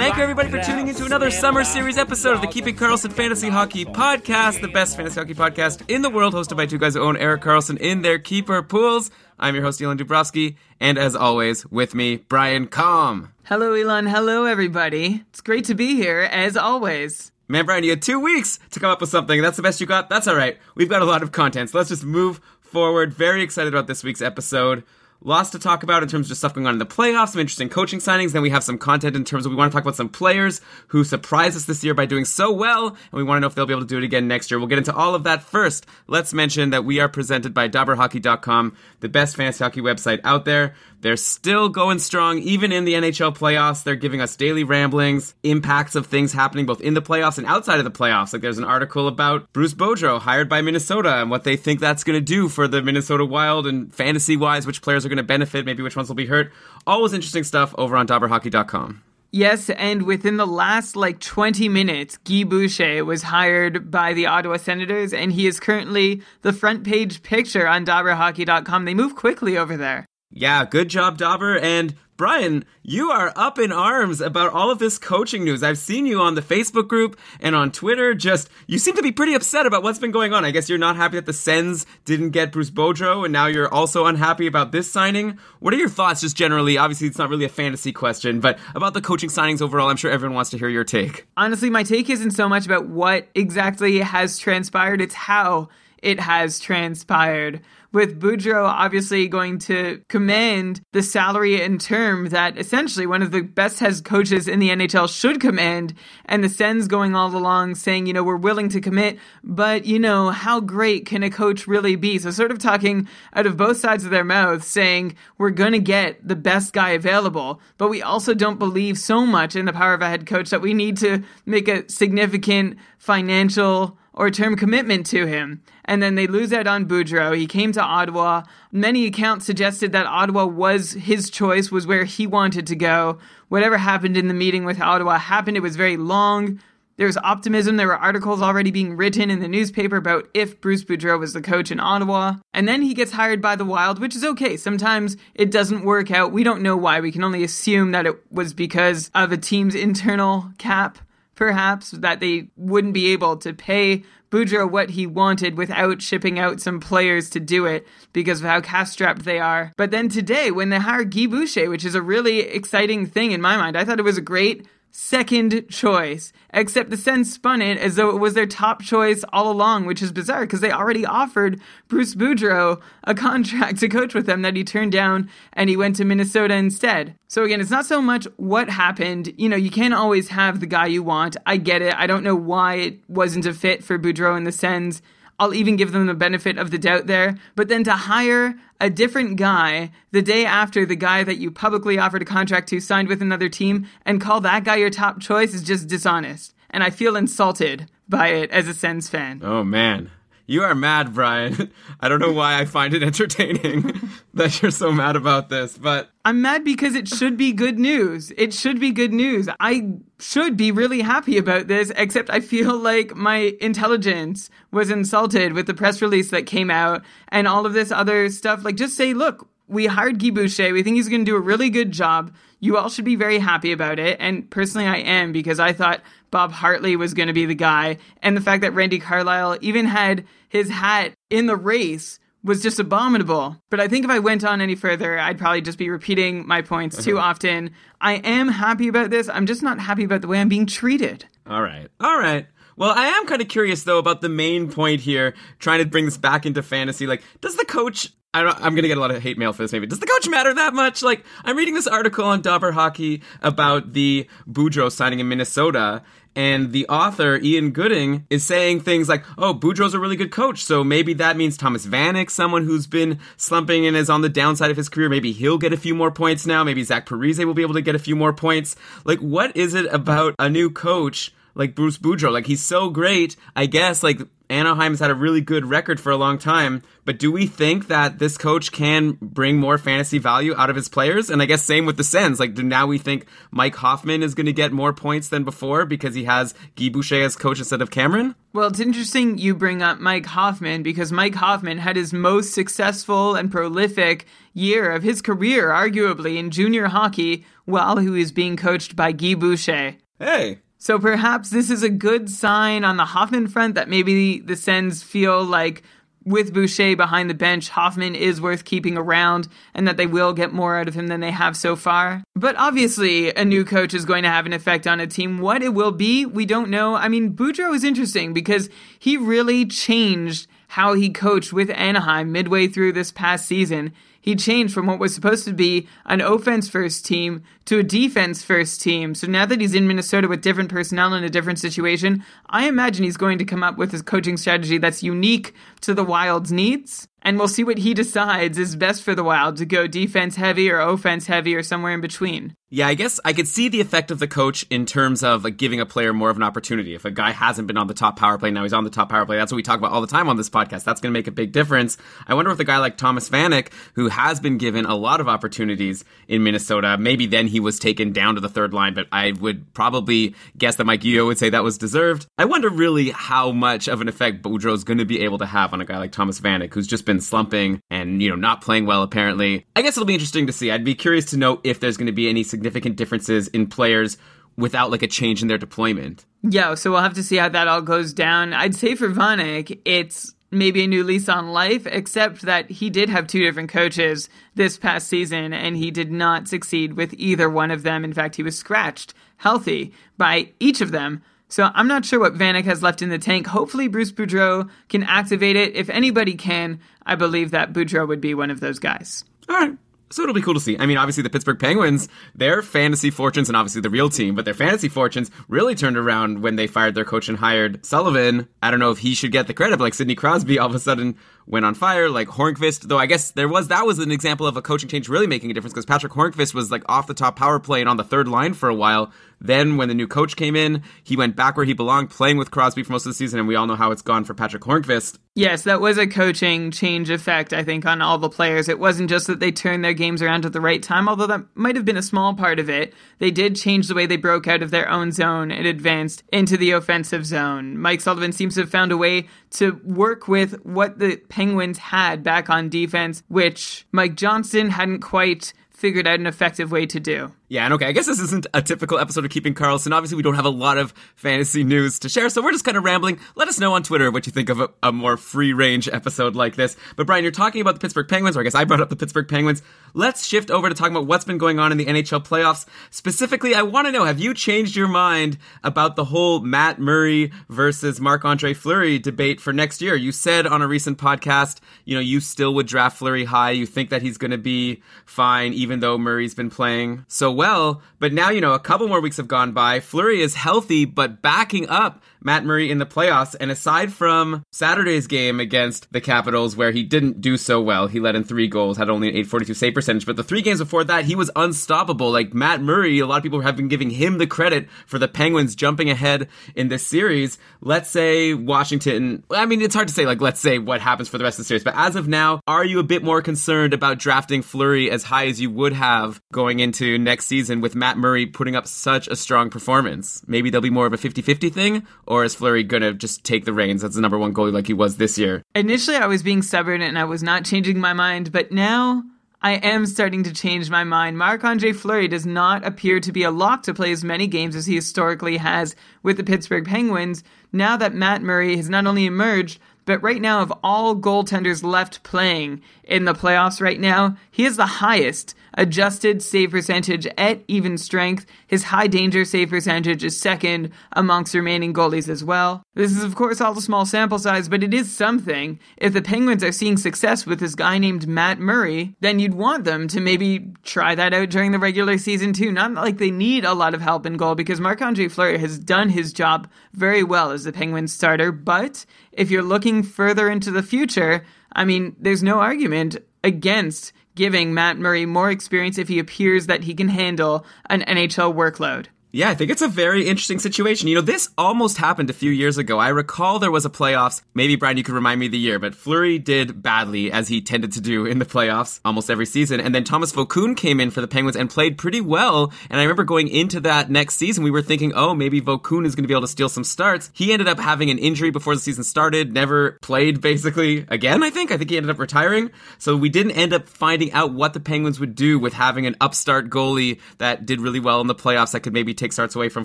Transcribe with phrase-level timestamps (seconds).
[0.00, 3.50] Thank you, everybody, for tuning into another summer series episode of the Keeping Karlsson Fantasy
[3.50, 7.02] Hockey Podcast, the best fantasy hockey podcast in the world, hosted by two guys who
[7.02, 9.10] own Erik Karlsson in their keeper pools.
[9.38, 13.34] I'm your host, Elon Dubrovsky, and as always, with me, Brian Com.
[13.44, 14.06] Hello, Elon.
[14.06, 15.22] Hello, everybody.
[15.28, 17.30] It's great to be here, as always.
[17.46, 19.42] Man, Brian, you had two weeks to come up with something.
[19.42, 20.08] That's the best you got.
[20.08, 20.56] That's all right.
[20.76, 23.12] We've got a lot of content, so let's just move forward.
[23.12, 24.82] Very excited about this week's episode.
[25.22, 27.42] Lots to talk about in terms of just stuff going on in the playoffs, some
[27.42, 28.32] interesting coaching signings.
[28.32, 30.62] Then we have some content in terms of we want to talk about some players
[30.88, 33.54] who surprised us this year by doing so well, and we want to know if
[33.54, 34.58] they'll be able to do it again next year.
[34.58, 35.84] We'll get into all of that first.
[36.06, 40.74] Let's mention that we are presented by DobberHockey.com, the best fantasy hockey website out there.
[41.00, 43.82] They're still going strong, even in the NHL playoffs.
[43.82, 47.78] They're giving us daily ramblings, impacts of things happening both in the playoffs and outside
[47.78, 48.32] of the playoffs.
[48.32, 52.04] Like there's an article about Bruce Boudreau hired by Minnesota and what they think that's
[52.04, 55.22] going to do for the Minnesota Wild and fantasy wise, which players are going to
[55.22, 56.52] benefit, maybe which ones will be hurt.
[56.86, 59.02] Always interesting stuff over on DobberHockey.com.
[59.32, 64.56] Yes, and within the last like 20 minutes, Guy Boucher was hired by the Ottawa
[64.56, 68.84] Senators, and he is currently the front page picture on DobberHockey.com.
[68.84, 70.04] They move quickly over there.
[70.32, 71.58] Yeah, good job, Dobber.
[71.58, 75.64] And Brian, you are up in arms about all of this coaching news.
[75.64, 78.14] I've seen you on the Facebook group and on Twitter.
[78.14, 80.44] Just, you seem to be pretty upset about what's been going on.
[80.44, 83.72] I guess you're not happy that the Sens didn't get Bruce Boudreau, and now you're
[83.72, 85.36] also unhappy about this signing.
[85.58, 86.78] What are your thoughts, just generally?
[86.78, 90.12] Obviously, it's not really a fantasy question, but about the coaching signings overall, I'm sure
[90.12, 91.26] everyone wants to hear your take.
[91.36, 95.70] Honestly, my take isn't so much about what exactly has transpired, it's how
[96.02, 97.62] it has transpired.
[97.92, 103.42] With Boudreau obviously going to command the salary and term that essentially one of the
[103.42, 105.94] best head coaches in the NHL should command,
[106.26, 109.98] and the Sens going all along saying, you know, we're willing to commit, but you
[109.98, 112.18] know, how great can a coach really be?
[112.18, 115.80] So sort of talking out of both sides of their mouths, saying we're going to
[115.80, 119.94] get the best guy available, but we also don't believe so much in the power
[119.94, 125.06] of a head coach that we need to make a significant financial or term commitment
[125.06, 125.62] to him.
[125.86, 127.34] And then they lose out on Boudreau.
[127.34, 128.42] He came to Ottawa.
[128.70, 133.18] Many accounts suggested that Ottawa was his choice, was where he wanted to go.
[133.48, 135.56] Whatever happened in the meeting with Ottawa happened.
[135.56, 136.60] It was very long.
[136.98, 137.78] There was optimism.
[137.78, 141.40] There were articles already being written in the newspaper about if Bruce Boudreau was the
[141.40, 142.34] coach in Ottawa.
[142.52, 144.58] And then he gets hired by the Wild, which is okay.
[144.58, 146.30] Sometimes it doesn't work out.
[146.30, 147.00] We don't know why.
[147.00, 150.98] We can only assume that it was because of a team's internal cap
[151.40, 156.60] perhaps that they wouldn't be able to pay Boudreau what he wanted without shipping out
[156.60, 159.72] some players to do it because of how cash strapped they are.
[159.78, 163.40] But then today, when they hired Guy Boucher, which is a really exciting thing in
[163.40, 167.78] my mind, I thought it was a great second choice, except the Sens spun it
[167.78, 171.06] as though it was their top choice all along, which is bizarre because they already
[171.06, 175.76] offered Bruce Boudreau a contract to coach with them that he turned down and he
[175.76, 177.14] went to Minnesota instead.
[177.28, 179.32] So again, it's not so much what happened.
[179.36, 181.36] You know, you can't always have the guy you want.
[181.46, 181.94] I get it.
[181.94, 185.02] I don't know why it wasn't a fit for Boudreau and the Sens.
[185.38, 187.38] I'll even give them the benefit of the doubt there.
[187.56, 191.98] But then to hire a different guy the day after the guy that you publicly
[191.98, 195.54] offered a contract to signed with another team and call that guy your top choice
[195.54, 196.54] is just dishonest.
[196.70, 199.40] And I feel insulted by it as a Sens fan.
[199.44, 200.10] Oh, man.
[200.50, 201.70] You are mad, Brian.
[202.00, 206.10] I don't know why I find it entertaining that you're so mad about this, but
[206.24, 208.32] I'm mad because it should be good news.
[208.36, 209.48] It should be good news.
[209.60, 215.52] I should be really happy about this, except I feel like my intelligence was insulted
[215.52, 218.64] with the press release that came out and all of this other stuff.
[218.64, 220.72] Like, just say, look, we hired Guy Boucher.
[220.72, 222.34] We think he's going to do a really good job.
[222.58, 224.16] You all should be very happy about it.
[224.18, 226.00] And personally, I am because I thought
[226.32, 227.98] Bob Hartley was going to be the guy.
[228.20, 232.78] And the fact that Randy Carlyle even had his hat in the race was just
[232.78, 233.56] abominable.
[233.70, 236.62] But I think if I went on any further, I'd probably just be repeating my
[236.62, 237.28] points too uh-huh.
[237.28, 237.70] often.
[238.00, 239.28] I am happy about this.
[239.28, 241.26] I'm just not happy about the way I'm being treated.
[241.46, 241.88] All right.
[242.00, 242.46] All right.
[242.76, 246.06] Well, I am kind of curious though about the main point here, trying to bring
[246.06, 247.06] this back into fantasy.
[247.06, 248.10] Like, does the coach?
[248.32, 249.72] I don't, I'm gonna get a lot of hate mail for this.
[249.72, 251.02] Maybe does the coach matter that much?
[251.02, 256.02] Like, I'm reading this article on Dobber Hockey about the Boudreau signing in Minnesota,
[256.36, 260.62] and the author Ian Gooding is saying things like, "Oh, Boudreau's a really good coach,
[260.62, 264.70] so maybe that means Thomas Vanek, someone who's been slumping and is on the downside
[264.70, 266.62] of his career, maybe he'll get a few more points now.
[266.62, 268.76] Maybe Zach Parise will be able to get a few more points.
[269.04, 272.32] Like, what is it about a new coach?" like Bruce Boudreau.
[272.32, 273.34] Like he's so great.
[273.56, 277.30] I guess like Anaheim's had a really good record for a long time, but do
[277.30, 281.30] we think that this coach can bring more fantasy value out of his players?
[281.30, 282.40] And I guess same with the Sens.
[282.40, 285.86] Like do now we think Mike Hoffman is going to get more points than before
[285.86, 288.34] because he has Guy Boucher as coach instead of Cameron?
[288.52, 293.36] Well, it's interesting you bring up Mike Hoffman because Mike Hoffman had his most successful
[293.36, 298.96] and prolific year of his career, arguably, in junior hockey while he was being coached
[298.96, 299.94] by Guy Boucher.
[300.18, 304.56] Hey, So perhaps this is a good sign on the Hoffman front that maybe the
[304.56, 305.82] Sens feel like
[306.24, 310.54] with Boucher behind the bench, Hoffman is worth keeping around and that they will get
[310.54, 312.24] more out of him than they have so far.
[312.34, 315.40] But obviously, a new coach is going to have an effect on a team.
[315.40, 316.94] What it will be, we don't know.
[316.94, 322.68] I mean, Boudreau is interesting because he really changed how he coached with Anaheim midway
[322.68, 323.92] through this past season.
[324.20, 328.42] He changed from what was supposed to be an offense first team to a defense
[328.42, 329.14] first team.
[329.14, 333.04] So now that he's in Minnesota with different personnel in a different situation, I imagine
[333.04, 337.08] he's going to come up with a coaching strategy that's unique to the Wild's needs.
[337.22, 340.70] And we'll see what he decides is best for the Wild to go defense heavy
[340.70, 342.54] or offense heavy or somewhere in between.
[342.72, 345.56] Yeah, I guess I could see the effect of the coach in terms of like
[345.56, 346.94] giving a player more of an opportunity.
[346.94, 349.08] If a guy hasn't been on the top power play, now he's on the top
[349.08, 349.36] power play.
[349.36, 350.84] That's what we talk about all the time on this podcast.
[350.84, 351.98] That's going to make a big difference.
[352.28, 355.28] I wonder if a guy like Thomas Vanek, who has been given a lot of
[355.28, 359.32] opportunities in Minnesota, maybe then he was taken down to the third line, but I
[359.32, 362.26] would probably guess that Mike Yeo would say that was deserved.
[362.38, 365.72] I wonder really how much of an effect Boudreau's going to be able to have
[365.72, 368.86] on a guy like Thomas Vanek, who's just been slumping and, you know, not playing
[368.86, 369.66] well apparently.
[369.74, 370.70] I guess it'll be interesting to see.
[370.70, 374.18] I'd be curious to know if there's going to be any significant differences in players
[374.56, 376.24] without like a change in their deployment.
[376.42, 378.52] Yeah, so we'll have to see how that all goes down.
[378.52, 383.08] I'd say for Vanek, it's maybe a new lease on life, except that he did
[383.08, 387.70] have two different coaches this past season, and he did not succeed with either one
[387.70, 388.04] of them.
[388.04, 391.22] In fact, he was scratched healthy by each of them.
[391.50, 393.46] So I'm not sure what Vanek has left in the tank.
[393.48, 395.74] Hopefully, Bruce Boudreau can activate it.
[395.74, 399.24] If anybody can, I believe that Boudreau would be one of those guys.
[399.48, 399.76] All right.
[400.12, 400.76] So it'll be cool to see.
[400.76, 404.44] I mean, obviously the Pittsburgh Penguins, their fantasy fortunes, and obviously the real team, but
[404.44, 408.48] their fantasy fortunes really turned around when they fired their coach and hired Sullivan.
[408.60, 410.74] I don't know if he should get the credit, but like Sidney Crosby all of
[410.74, 414.12] a sudden went on fire, like Hornqvist, though I guess there was, that was an
[414.12, 417.06] example of a coaching change really making a difference because Patrick Hornqvist was like off
[417.06, 419.12] the top power play and on the third line for a while.
[419.40, 422.50] Then when the new coach came in, he went back where he belonged, playing with
[422.50, 424.62] Crosby for most of the season, and we all know how it's gone for Patrick
[424.62, 425.18] Hornqvist.
[425.34, 428.68] Yes, that was a coaching change effect, I think, on all the players.
[428.68, 431.44] It wasn't just that they turned their games around at the right time, although that
[431.54, 432.92] might have been a small part of it.
[433.18, 436.58] They did change the way they broke out of their own zone and advanced into
[436.58, 437.78] the offensive zone.
[437.78, 442.22] Mike Sullivan seems to have found a way to work with what the Penguins had
[442.22, 447.32] back on defense, which Mike Johnston hadn't quite figured out an effective way to do.
[447.50, 449.92] Yeah, and okay, I guess this isn't a typical episode of Keeping Karlsson.
[449.92, 452.76] Obviously, we don't have a lot of fantasy news to share, so we're just kind
[452.76, 453.18] of rambling.
[453.34, 456.36] Let us know on Twitter what you think of a, a more free range episode
[456.36, 456.76] like this.
[456.94, 458.94] But Brian, you're talking about the Pittsburgh Penguins, or I guess I brought up the
[458.94, 459.62] Pittsburgh Penguins.
[459.94, 462.66] Let's shift over to talking about what's been going on in the NHL playoffs.
[462.90, 467.32] Specifically, I want to know have you changed your mind about the whole Matt Murray
[467.48, 469.96] versus Marc Andre Fleury debate for next year?
[469.96, 473.50] You said on a recent podcast, you know, you still would draft Fleury high.
[473.50, 477.80] You think that he's going to be fine, even though Murray's been playing so well.
[477.98, 479.80] But now, you know, a couple more weeks have gone by.
[479.80, 483.34] Fleury is healthy, but backing up Matt Murray in the playoffs.
[483.38, 488.00] And aside from Saturday's game against the Capitals, where he didn't do so well, he
[488.00, 490.06] let in three goals, had only an 842 save percentage.
[490.06, 492.10] But the three games before that, he was unstoppable.
[492.10, 495.08] Like Matt Murray, a lot of people have been giving him the credit for the
[495.08, 497.38] Penguins jumping ahead in this series.
[497.60, 501.18] Let's say Washington, I mean, it's hard to say, like, let's say what happens for
[501.18, 501.64] the rest of the series.
[501.64, 505.26] But as of now, are you a bit more concerned about drafting Fleury as high
[505.26, 509.16] as you would have going into next season with Matt Murray putting up such a
[509.16, 510.22] strong performance?
[510.26, 513.44] Maybe there'll be more of a 50 50 thing, or is Fleury gonna just take
[513.44, 515.44] the reins as the number one goalie like he was this year?
[515.54, 519.04] Initially, I was being stubborn and I was not changing my mind, but now
[519.40, 521.16] I am starting to change my mind.
[521.16, 524.56] Marc Andre Fleury does not appear to be a lock to play as many games
[524.56, 529.06] as he historically has with the Pittsburgh Penguins now that Matt Murray has not only
[529.06, 534.44] emerged, but right now, of all goaltenders left playing in the playoffs right now, he
[534.44, 538.26] is the highest adjusted save percentage at even strength.
[538.46, 542.62] His high danger save percentage is second amongst remaining goalies as well.
[542.74, 545.58] This is, of course, all a small sample size, but it is something.
[545.76, 549.64] If the Penguins are seeing success with this guy named Matt Murray, then you'd want
[549.64, 552.52] them to maybe try that out during the regular season too.
[552.52, 555.58] Not like they need a lot of help in goal because Marc Andre Fleury has
[555.58, 560.50] done his job very well as the Penguins starter, but if you're looking further into
[560.50, 565.98] the future, I mean, there's no argument against giving Matt Murray more experience if he
[565.98, 568.86] appears that he can handle an NHL workload.
[569.12, 570.86] Yeah, I think it's a very interesting situation.
[570.86, 572.78] You know, this almost happened a few years ago.
[572.78, 574.22] I recall there was a playoffs.
[574.34, 577.72] Maybe Brian, you could remind me the year, but Fleury did badly as he tended
[577.72, 579.58] to do in the playoffs almost every season.
[579.58, 582.52] And then Tomas Vokoun came in for the Penguins and played pretty well.
[582.70, 585.96] And I remember going into that next season, we were thinking, oh, maybe Vokoun is
[585.96, 587.10] going to be able to steal some starts.
[587.12, 591.30] He ended up having an injury before the season started, never played basically again, I
[591.30, 591.50] think.
[591.50, 592.52] I think he ended up retiring.
[592.78, 595.96] So we didn't end up finding out what the Penguins would do with having an
[596.00, 599.48] upstart goalie that did really well in the playoffs that could maybe take starts away
[599.48, 599.64] from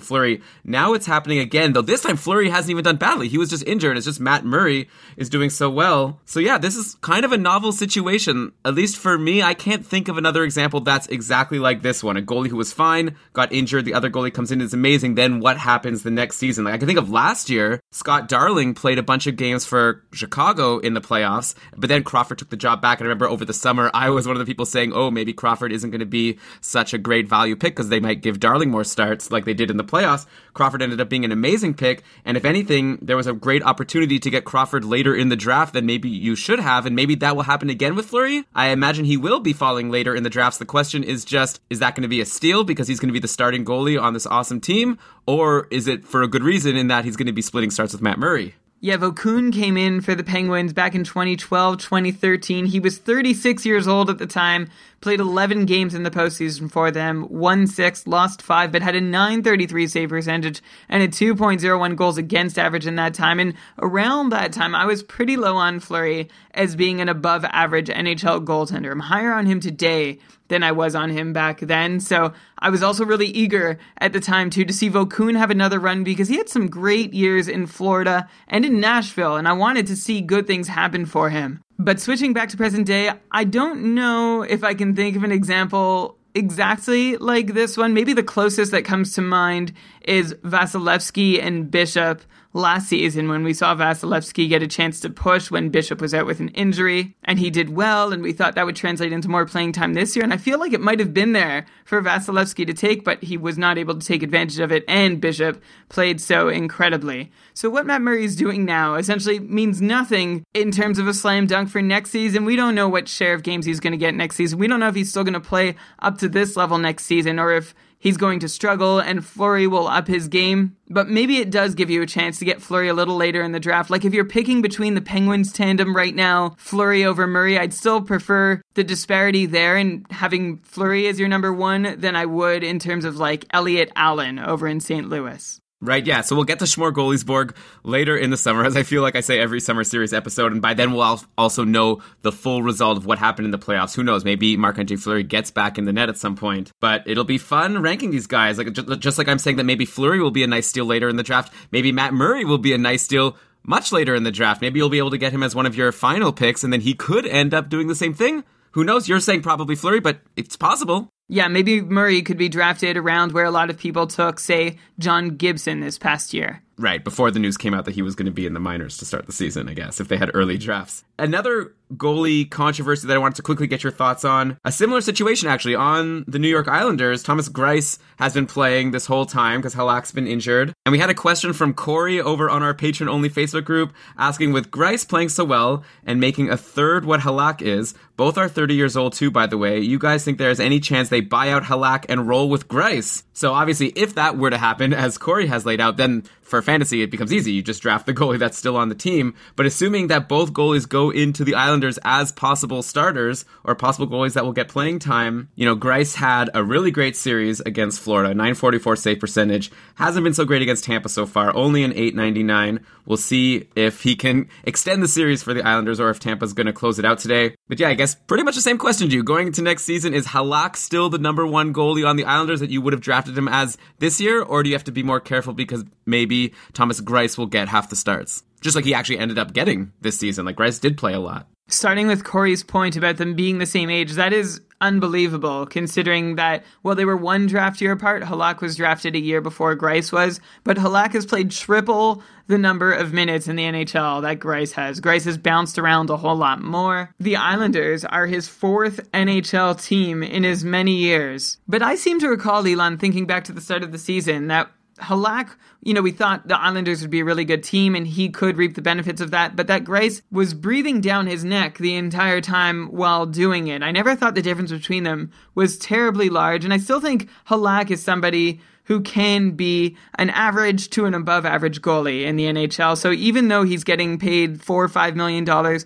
[0.00, 0.40] Fleury.
[0.64, 3.28] Now it's happening again, though this time Fleury hasn't even done badly.
[3.28, 3.96] He was just injured.
[3.96, 6.20] It's just Matt Murray is doing so well.
[6.24, 8.52] So yeah, this is kind of a novel situation.
[8.64, 12.16] At least for me, I can't think of another example that's exactly like this one.
[12.16, 15.14] A goalie who was fine, got injured, the other goalie comes in, is amazing.
[15.14, 16.64] Then what happens the next season?
[16.64, 20.04] Like I can think of last year, Scott Darling played a bunch of games for
[20.12, 22.98] Chicago in the playoffs, but then Crawford took the job back.
[22.98, 25.32] And I remember over the summer, I was one of the people saying, oh, maybe
[25.32, 28.70] Crawford isn't going to be such a great value pick because they might give Darling
[28.70, 30.26] more starts like they did in the playoffs.
[30.54, 32.02] Crawford ended up being an amazing pick.
[32.24, 35.72] And if anything, there was a great opportunity to get Crawford later in the draft
[35.72, 36.86] than maybe you should have.
[36.86, 38.44] And maybe that will happen again with Fleury.
[38.54, 40.58] I imagine he will be falling later in the drafts.
[40.58, 43.12] The question is just, is that going to be a steal because he's going to
[43.12, 44.98] be the starting goalie on this awesome team?
[45.26, 47.92] Or is it for a good reason in that he's going to be splitting starts
[47.92, 48.54] with Matt Murray?
[48.78, 52.66] Yeah, Vokoun came in for the Penguins back in 2012, 2013.
[52.66, 54.68] He was 36 years old at the time,
[55.00, 59.00] played 11 games in the postseason for them, won six, lost five, but had a
[59.00, 63.40] 933 save percentage and a 2.01 goals against average in that time.
[63.40, 67.88] And around that time, I was pretty low on Fleury as being an above average
[67.88, 68.92] NHL goaltender.
[68.92, 70.18] I'm higher on him today
[70.48, 72.00] than I was on him back then.
[72.00, 75.78] So I was also really eager at the time too to see Vokoun have another
[75.78, 79.86] run because he had some great years in Florida and in Nashville, and I wanted
[79.88, 81.60] to see good things happen for him.
[81.78, 85.32] But switching back to present day, I don't know if I can think of an
[85.32, 87.94] example exactly like this one.
[87.94, 89.72] Maybe the closest that comes to mind
[90.02, 92.22] is Vasilevskiy and Bishop
[92.56, 96.26] last season when we saw Vasilevskiy get a chance to push when Bishop was out
[96.26, 99.46] with an injury, and he did well, and we thought that would translate into more
[99.46, 100.24] playing time this year.
[100.24, 103.36] And I feel like it might have been there for Vasilevskiy to take, but he
[103.36, 107.30] was not able to take advantage of it, and Bishop played so incredibly.
[107.54, 111.46] So what Matt Murray is doing now essentially means nothing in terms of a slam
[111.46, 112.44] dunk for next season.
[112.44, 114.58] We don't know what share of games he's going to get next season.
[114.58, 117.38] We don't know if he's still going to play up to this level next season
[117.38, 117.74] or if
[118.06, 120.76] he's going to struggle and Fleury will up his game.
[120.88, 123.50] But maybe it does give you a chance to get Fleury a little later in
[123.50, 123.90] the draft.
[123.90, 128.00] Like if you're picking between the Penguins tandem right now, Fleury over Murray, I'd still
[128.00, 132.78] prefer the disparity there and having Fleury as your number one than I would in
[132.78, 135.08] terms of like Elliott Allen over in St.
[135.08, 135.60] Louis.
[135.82, 136.22] Right, yeah.
[136.22, 139.20] So we'll get to Schmore Goaliesborg later in the summer, as I feel like I
[139.20, 143.04] say every summer series episode, and by then we'll also know the full result of
[143.04, 143.94] what happened in the playoffs.
[143.94, 144.24] Who knows?
[144.24, 147.38] Maybe Marc Andre Fleury gets back in the net at some point, but it'll be
[147.38, 148.56] fun ranking these guys.
[148.56, 151.16] Like just like I'm saying that maybe Fleury will be a nice steal later in
[151.16, 151.52] the draft.
[151.70, 154.62] Maybe Matt Murray will be a nice steal much later in the draft.
[154.62, 156.80] Maybe you'll be able to get him as one of your final picks, and then
[156.80, 158.44] he could end up doing the same thing.
[158.72, 159.08] Who knows?
[159.08, 161.08] You're saying probably Fleury, but it's possible.
[161.28, 165.36] Yeah, maybe Murray could be drafted around where a lot of people took, say, John
[165.36, 166.62] Gibson this past year.
[166.78, 168.98] Right, before the news came out that he was going to be in the minors
[168.98, 171.04] to start the season, I guess, if they had early drafts.
[171.18, 174.58] Another goalie controversy that I wanted to quickly get your thoughts on.
[174.64, 177.22] A similar situation, actually, on the New York Islanders.
[177.22, 180.72] Thomas Greiss has been playing this whole time because Halak's been injured.
[180.84, 184.52] And we had a question from Corey over on our Patreon only Facebook group asking
[184.52, 188.74] with Greiss playing so well and making a third what Halak is, both are 30
[188.74, 191.64] years old too, by the way, you guys think there's any chance they buy out
[191.64, 193.22] Halak and roll with Greiss?
[193.32, 197.02] So obviously, if that were to happen, as Corey has laid out, then for fantasy,
[197.02, 197.52] it becomes easy.
[197.52, 199.34] You just draft the goalie that's still on the team.
[199.56, 204.34] But assuming that both goalies go into the Islanders as possible starters or possible goalies
[204.34, 208.30] that will get playing time, you know, Greiss had a really great series against Florida,
[208.30, 209.72] 944 save percentage.
[209.96, 212.80] Hasn't been so great against Tampa so far, only an 899.
[213.06, 216.66] We'll see if he can extend the series for the Islanders or if Tampa's going
[216.66, 217.54] to close it out today.
[217.68, 219.22] But yeah, I guess pretty much the same question to you.
[219.22, 222.70] Going into next season, is Halak still the number one goalie on the Islanders that
[222.70, 224.42] you would have drafted him as this year?
[224.42, 226.35] Or do you have to be more careful because maybe
[226.72, 228.42] Thomas Greiss will get half the starts?
[228.60, 230.46] Just like he actually ended up getting this season.
[230.46, 231.46] Like Greiss did play a lot.
[231.68, 236.64] Starting with Corey's point about them being the same age, that is unbelievable considering that,
[236.82, 238.22] well, they were one draft year apart.
[238.22, 242.92] Halak was drafted a year before Greiss was, but Halak has played triple the number
[242.92, 245.00] of minutes in the NHL that Greiss has.
[245.00, 247.12] Greiss has bounced around a whole lot more.
[247.18, 251.58] The Islanders are his fourth NHL team in as many years.
[251.66, 254.70] But I seem to recall, Elon, thinking back to the start of the season, that
[255.00, 258.28] Halak, you know, we thought the Islanders would be a really good team and he
[258.28, 261.94] could reap the benefits of that, but that Greiss was breathing down his neck the
[261.94, 263.82] entire time while doing it.
[263.82, 267.90] I never thought the difference between them was terribly large, and I still think Halak
[267.90, 272.96] is somebody who can be an average to an above average goalie in the NHL.
[272.96, 275.84] So even though he's getting paid four or five million dollars,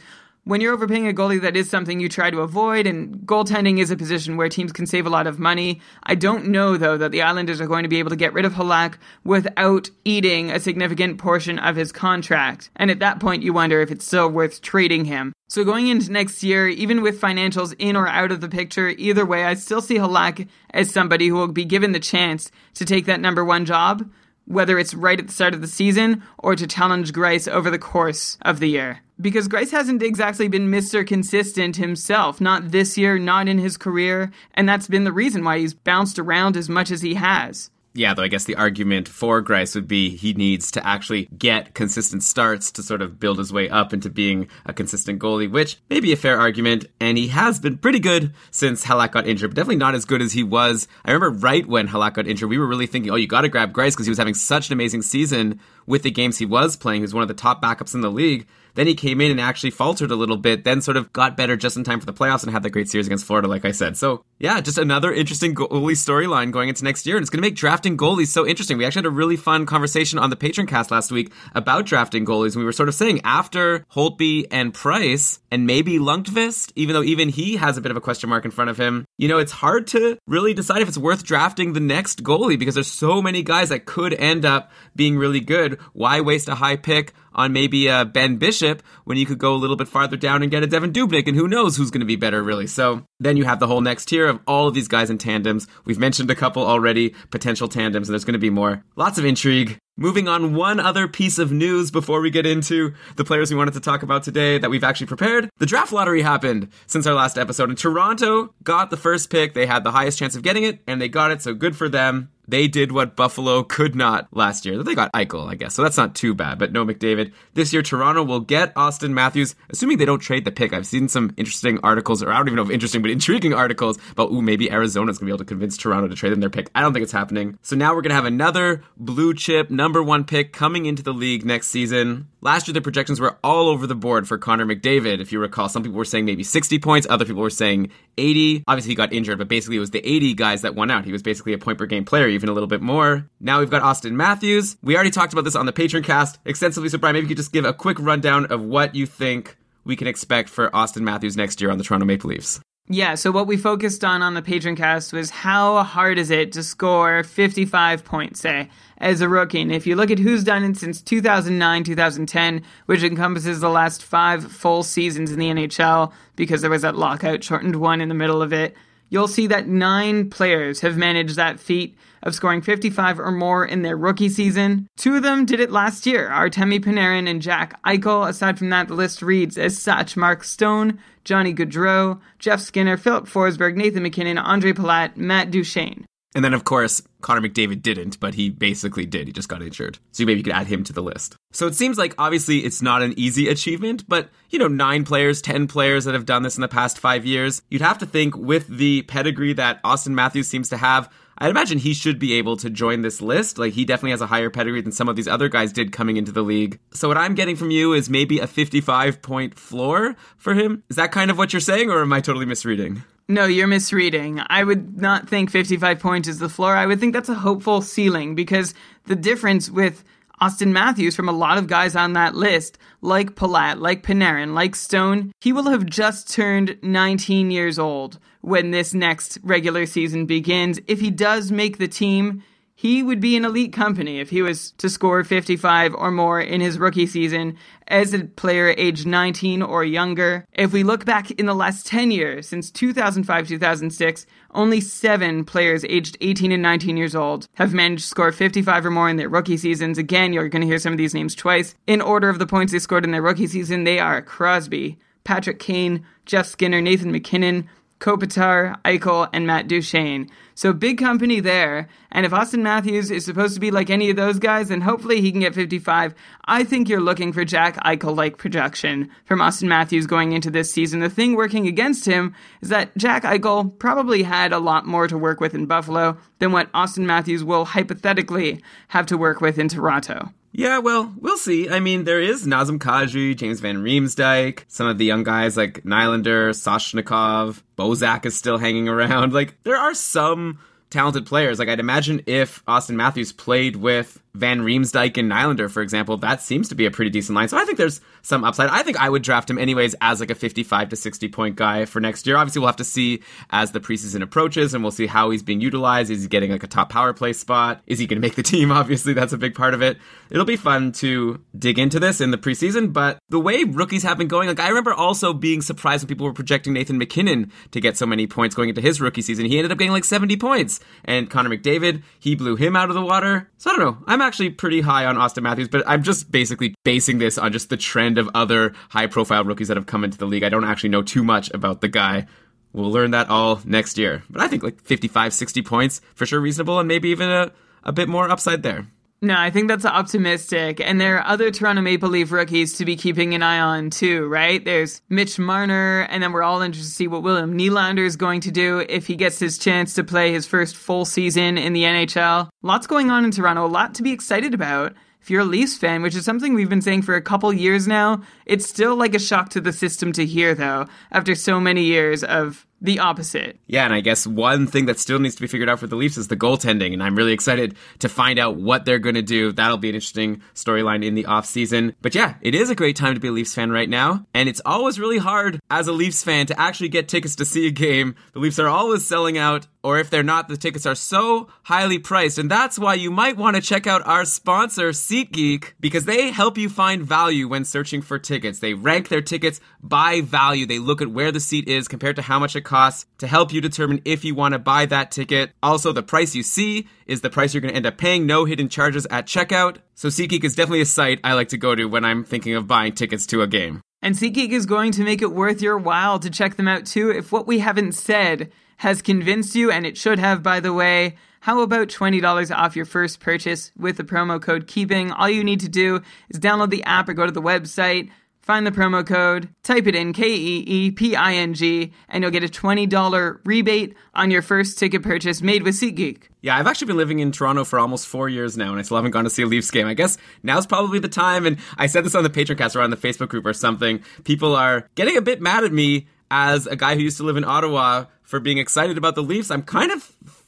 [0.50, 3.92] when you're overpaying a goalie, that is something you try to avoid, and goaltending is
[3.92, 5.80] a position where teams can save a lot of money.
[6.02, 8.44] I don't know, though, that the Islanders are going to be able to get rid
[8.44, 12.68] of Halak without eating a significant portion of his contract.
[12.74, 15.32] And at that point, you wonder if it's still worth trading him.
[15.48, 19.24] So going into next year, even with financials in or out of the picture, either
[19.24, 23.06] way, I still see Halak as somebody who will be given the chance to take
[23.06, 24.10] that number one job
[24.50, 27.78] whether it's right at the start of the season or to challenge Greiss over the
[27.78, 28.98] course of the year.
[29.20, 31.06] Because Greiss hasn't exactly been Mr.
[31.06, 35.58] Consistent himself, not this year, not in his career, and that's been the reason why
[35.58, 39.42] he's bounced around as much as he has yeah, though I guess the argument for
[39.42, 43.52] Greiss would be he needs to actually get consistent starts to sort of build his
[43.52, 46.86] way up into being a consistent goalie, which may be a fair argument.
[47.00, 50.22] And he has been pretty good since Halak got injured, but definitely not as good
[50.22, 50.86] as he was.
[51.04, 53.48] I remember right when Halak got injured, we were really thinking, oh, you got to
[53.48, 56.76] grab Greiss because he was having such an amazing season with the games he was
[56.76, 57.00] playing.
[57.00, 58.46] He was one of the top backups in the league.
[58.74, 61.56] Then he came in and actually faltered a little bit, then sort of got better
[61.56, 63.72] just in time for the playoffs and had that great series against Florida, like I
[63.72, 63.96] said.
[63.96, 67.16] So, yeah, just another interesting goalie storyline going into next year.
[67.16, 68.78] And it's going to make drafting goalies so interesting.
[68.78, 72.24] We actually had a really fun conversation on the Patreon cast last week about drafting
[72.24, 72.54] goalies.
[72.54, 77.02] And we were sort of saying after Holtby and Price and maybe Lundqvist, even though
[77.02, 79.38] even he has a bit of a question mark in front of him, you know,
[79.38, 83.20] it's hard to really decide if it's worth drafting the next goalie because there's so
[83.20, 85.78] many guys that could end up being really good.
[85.92, 89.56] Why waste a high pick on maybe a Ben Bishop when you could go a
[89.56, 92.06] little bit farther down and get a Devan Dubnyk, and who knows who's going to
[92.06, 92.66] be better, really.
[92.66, 95.68] So then you have the whole next tier of all of these guys in tandems.
[95.84, 98.82] We've mentioned a couple already, potential tandems, and there's going to be more.
[98.96, 99.78] Lots of intrigue.
[99.96, 103.74] Moving on, one other piece of news before we get into the players we wanted
[103.74, 105.50] to talk about today that we've actually prepared.
[105.58, 109.52] The draft lottery happened since our last episode, and Toronto got the first pick.
[109.52, 111.90] They had the highest chance of getting it, and they got it, so good for
[111.90, 112.30] them.
[112.48, 114.82] They did what Buffalo could not last year.
[114.82, 117.32] They got Eichel, I guess, so that's not too bad, but no McDavid.
[117.54, 120.72] This year, Toronto will get Auston Matthews, assuming they don't trade the pick.
[120.72, 123.98] I've seen some interesting articles, or I don't even know if interesting, but intriguing articles
[124.12, 126.70] about, ooh, maybe Arizona's gonna be able to convince Toronto to trade them their pick.
[126.74, 127.58] I don't think it's happening.
[127.62, 131.44] So now we're gonna have another blue chip number one pick coming into the league
[131.44, 132.28] next season.
[132.42, 135.20] Last year, the projections were all over the board for Connor McDavid.
[135.20, 138.64] If you recall, some people were saying maybe 60 points, other people were saying 80.
[138.66, 141.04] Obviously, he got injured, but basically, it was the 80 guys that won out.
[141.04, 143.28] He was basically a point per game player, even a little bit more.
[143.40, 144.78] Now we've got Auston Matthews.
[144.82, 147.36] We already talked about this on the Patreon cast extensively, so Brian, maybe you could
[147.36, 151.36] just give a quick rundown of what you think we can expect for Auston Matthews
[151.36, 152.60] next year on the Toronto Maple Leafs.
[152.92, 156.50] Yeah, so what we focused on on the Patreon cast was how hard is it
[156.54, 159.60] to score 55 points, say, as a rookie.
[159.60, 164.02] And if you look at who's done it since 2009, 2010, which encompasses the last
[164.02, 168.14] five full seasons in the NHL, because there was that lockout shortened one in the
[168.16, 168.74] middle of it,
[169.08, 173.82] you'll see that nine players have managed that feat of scoring 55 or more in
[173.82, 174.86] their rookie season.
[174.96, 178.28] Two of them did it last year, Artemi Panarin and Jack Eichel.
[178.28, 183.26] Aside from that, the list reads as such Mark Stone, Johnny Gaudreau, Jeff Skinner, Filip
[183.26, 186.04] Forsberg, Nathan MacKinnon, Ondrej Palat, Matt Duchene.
[186.34, 189.26] And then, of course, Connor McDavid didn't, but he basically did.
[189.26, 189.98] He just got injured.
[190.12, 191.34] So maybe you could add him to the list.
[191.52, 195.42] So it seems like obviously it's not an easy achievement, but you know, nine players,
[195.42, 198.36] ten players that have done this in the past five years, you'd have to think
[198.36, 202.58] with the pedigree that Auston Matthews seems to have, I'd imagine he should be able
[202.58, 203.58] to join this list.
[203.58, 206.18] Like he definitely has a higher pedigree than some of these other guys did coming
[206.18, 206.78] into the league.
[206.92, 210.82] So what I'm getting from you is maybe a 55 point floor for him.
[210.90, 213.02] Is that kind of what you're saying, or am I totally misreading?
[213.26, 214.40] No, you're misreading.
[214.48, 216.76] I would not think 55 points is the floor.
[216.76, 218.74] I would think that's a hopeful ceiling because
[219.06, 220.04] the difference with
[220.40, 224.74] Auston Matthews from a lot of guys on that list, like Palat, like Panarin, like
[224.74, 230.80] Stone, he will have just turned 19 years old when this next regular season begins.
[230.86, 232.42] If he does make the team,
[232.80, 236.62] he would be an elite company if he was to score 55 or more in
[236.62, 240.46] his rookie season as a player aged 19 or younger.
[240.54, 245.84] If we look back in the last 10 years, since 2005 2006, only seven players
[245.90, 249.28] aged 18 and 19 years old have managed to score 55 or more in their
[249.28, 249.98] rookie seasons.
[249.98, 251.74] Again, you're going to hear some of these names twice.
[251.86, 255.58] In order of the points they scored in their rookie season, they are Crosby, Patrick
[255.58, 257.68] Kane, Jeff Skinner, Nathan MacKinnon,
[258.00, 260.30] Kopitar, Eichel, and Matt Duchene.
[260.54, 261.88] So big company there.
[262.10, 265.20] And if Auston Matthews is supposed to be like any of those guys, then hopefully
[265.20, 266.14] he can get 55.
[266.46, 270.72] I think you're looking for Jack Eichel like production from Auston Matthews going into this
[270.72, 271.00] season.
[271.00, 275.18] The thing working against him is that Jack Eichel probably had a lot more to
[275.18, 279.68] work with in Buffalo than what Auston Matthews will hypothetically have to work with in
[279.68, 280.32] Toronto.
[280.52, 281.70] Yeah, well, we'll see.
[281.70, 285.84] I mean, there is Nazem Kadri, James Van Riemsdyk, some of the young guys like
[285.84, 289.32] Nylander, Soshnikov, Bozak is still hanging around.
[289.40, 290.58] Like, there are some
[290.90, 291.58] talented players.
[291.58, 296.40] Like, I'd imagine if Auston Matthews played with Van Riemsdyk and Nylander, for example, that
[296.40, 297.48] seems to be a pretty decent line.
[297.48, 298.70] So I think there's some upside.
[298.70, 301.84] I think I would draft him anyways as like a 55 to 60 point guy
[301.84, 302.36] for next year.
[302.36, 305.60] Obviously, we'll have to see as the preseason approaches and we'll see how he's being
[305.60, 306.10] utilized.
[306.10, 307.82] Is he getting like a top power play spot?
[307.86, 308.70] Is he going to make the team?
[308.80, 309.98] Obviously, that's a big part of it.
[310.30, 314.16] It'll be fun to dig into this in the preseason, but the way rookies have
[314.16, 317.80] been going, like I remember also being surprised when people were projecting Nathan MacKinnon to
[317.80, 319.46] get so many points going into his rookie season.
[319.46, 320.78] He ended up getting like 70 points.
[321.04, 323.50] And Connor McDavid, he blew him out of the water.
[323.58, 324.04] So I don't know.
[324.06, 327.70] I'm actually pretty high on Auston Matthews, but I'm just basically basing this on just
[327.70, 330.42] the trend of other high profile rookies that have come into the league.
[330.42, 332.26] I don't actually know too much about the guy.
[332.72, 334.22] We'll learn that all next year.
[334.30, 337.52] But I think like 55, 60 points for sure reasonable and maybe even a,
[337.82, 338.86] a bit more upside there.
[339.22, 340.80] No, I think that's optimistic.
[340.80, 344.26] And there are other Toronto Maple Leaf rookies to be keeping an eye on too,
[344.28, 344.64] right?
[344.64, 348.40] There's Mitch Marner, and then we're all interested to see what William Nylander is going
[348.40, 351.82] to do if he gets his chance to play his first full season in the
[351.82, 352.48] NHL.
[352.62, 354.94] Lots going on in Toronto, a lot to be excited about.
[355.20, 357.86] If you're a Leafs fan, which is something we've been saying for a couple years
[357.86, 361.84] now, it's still like a shock to the system to hear, though, after so many
[361.84, 363.58] years of the opposite.
[363.66, 365.96] Yeah, and I guess one thing that still needs to be figured out for the
[365.96, 369.22] Leafs is the goaltending, and I'm really excited to find out what they're going to
[369.22, 369.52] do.
[369.52, 371.94] That'll be an interesting storyline in the offseason.
[372.00, 374.48] But yeah, it is a great time to be a Leafs fan right now, and
[374.48, 377.70] it's always really hard as a Leafs fan to actually get tickets to see a
[377.70, 378.14] game.
[378.32, 381.98] The Leafs are always selling out, or if they're not, the tickets are so highly
[381.98, 386.30] priced, and that's why you might want to check out our sponsor, SeatGeek, because they
[386.30, 388.39] help you find value when searching for tickets.
[388.40, 390.66] They rank their tickets by value.
[390.66, 393.52] They look at where the seat is compared to how much it costs to help
[393.52, 395.52] you determine if you want to buy that ticket.
[395.62, 398.44] Also, the price you see is the price you're going to end up paying, no
[398.44, 399.76] hidden charges at checkout.
[399.94, 402.66] So SeatGeek is definitely a site I like to go to when I'm thinking of
[402.66, 403.82] buying tickets to a game.
[404.02, 407.10] And SeatGeek is going to make it worth your while to check them out too.
[407.10, 411.16] If what we haven't said has convinced you, and it should have, by the way,
[411.40, 415.10] how about $20 off your first purchase with the promo code KEEPING?
[415.10, 418.66] All you need to do is download the app or go to the website, find
[418.66, 422.30] the promo code, type it in K E E P I N G, and you'll
[422.30, 426.24] get a $20 rebate on your first ticket purchase made with SeatGeek.
[426.42, 428.96] Yeah, I've actually been living in Toronto for almost four years now, and I still
[428.96, 429.86] haven't gone to see a Leafs game.
[429.86, 432.90] I guess now's probably the time, and I said this on the Patreoncast or on
[432.90, 434.02] the Facebook group or something.
[434.24, 437.36] People are getting a bit mad at me as a guy who used to live
[437.36, 439.50] in Ottawa for being excited about the Leafs.
[439.50, 440.02] I'm kind of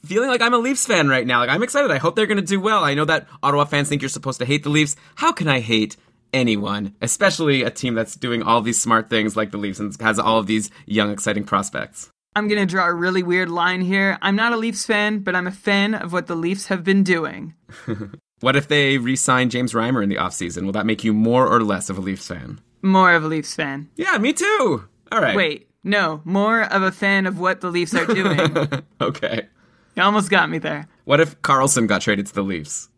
[0.05, 1.41] feeling like I'm a Leafs fan right now.
[1.41, 1.91] Like I'm excited.
[1.91, 2.85] I hope they're going to do well.
[2.85, 4.95] I know that Ottawa fans think you're supposed to hate the Leafs.
[5.17, 5.97] How can I hate
[6.33, 10.19] anyone, especially a team that's doing all these smart things like the Leafs and has
[10.19, 12.11] all of these young, exciting prospects?
[12.35, 14.19] I'm going to draw a really weird line here.
[14.23, 17.03] I'm not a Leafs fan, but I'm a fan of what the Leafs have been
[17.03, 17.55] doing.
[18.41, 20.65] what if they re sign James Reimer in the offseason?
[20.65, 22.61] Will that make you more or less of a Leafs fan?
[22.81, 23.91] More of a Leafs fan.
[23.97, 24.89] Yeah, me too.
[25.13, 25.37] All right.
[25.37, 28.83] Wait, no, more of a fan of what the Leafs are doing.
[29.01, 29.49] okay.
[29.95, 30.89] You almost got me there.
[31.05, 32.89] What if Karlsson got traded to the Leafs?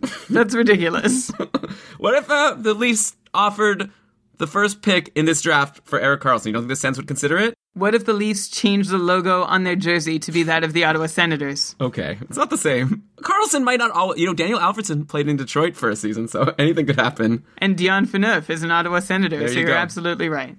[0.30, 1.30] That's ridiculous.
[1.98, 3.90] what if uh, the Leafs offered
[4.38, 6.46] the first pick in this draft for Erik Karlsson?
[6.46, 7.54] You don't think the Sens would consider it?
[7.74, 10.84] What if the Leafs changed the logo on their jersey to be that of the
[10.84, 11.76] Ottawa Senators?
[11.80, 13.04] Okay, it's not the same.
[13.22, 14.16] Karlsson might not all.
[14.16, 17.44] You know, Daniel Alfredsson played in Detroit for a season, so anything could happen.
[17.58, 19.74] And Dion Phaneuf is an Ottawa Senator, There so you you're go.
[19.76, 20.56] absolutely right.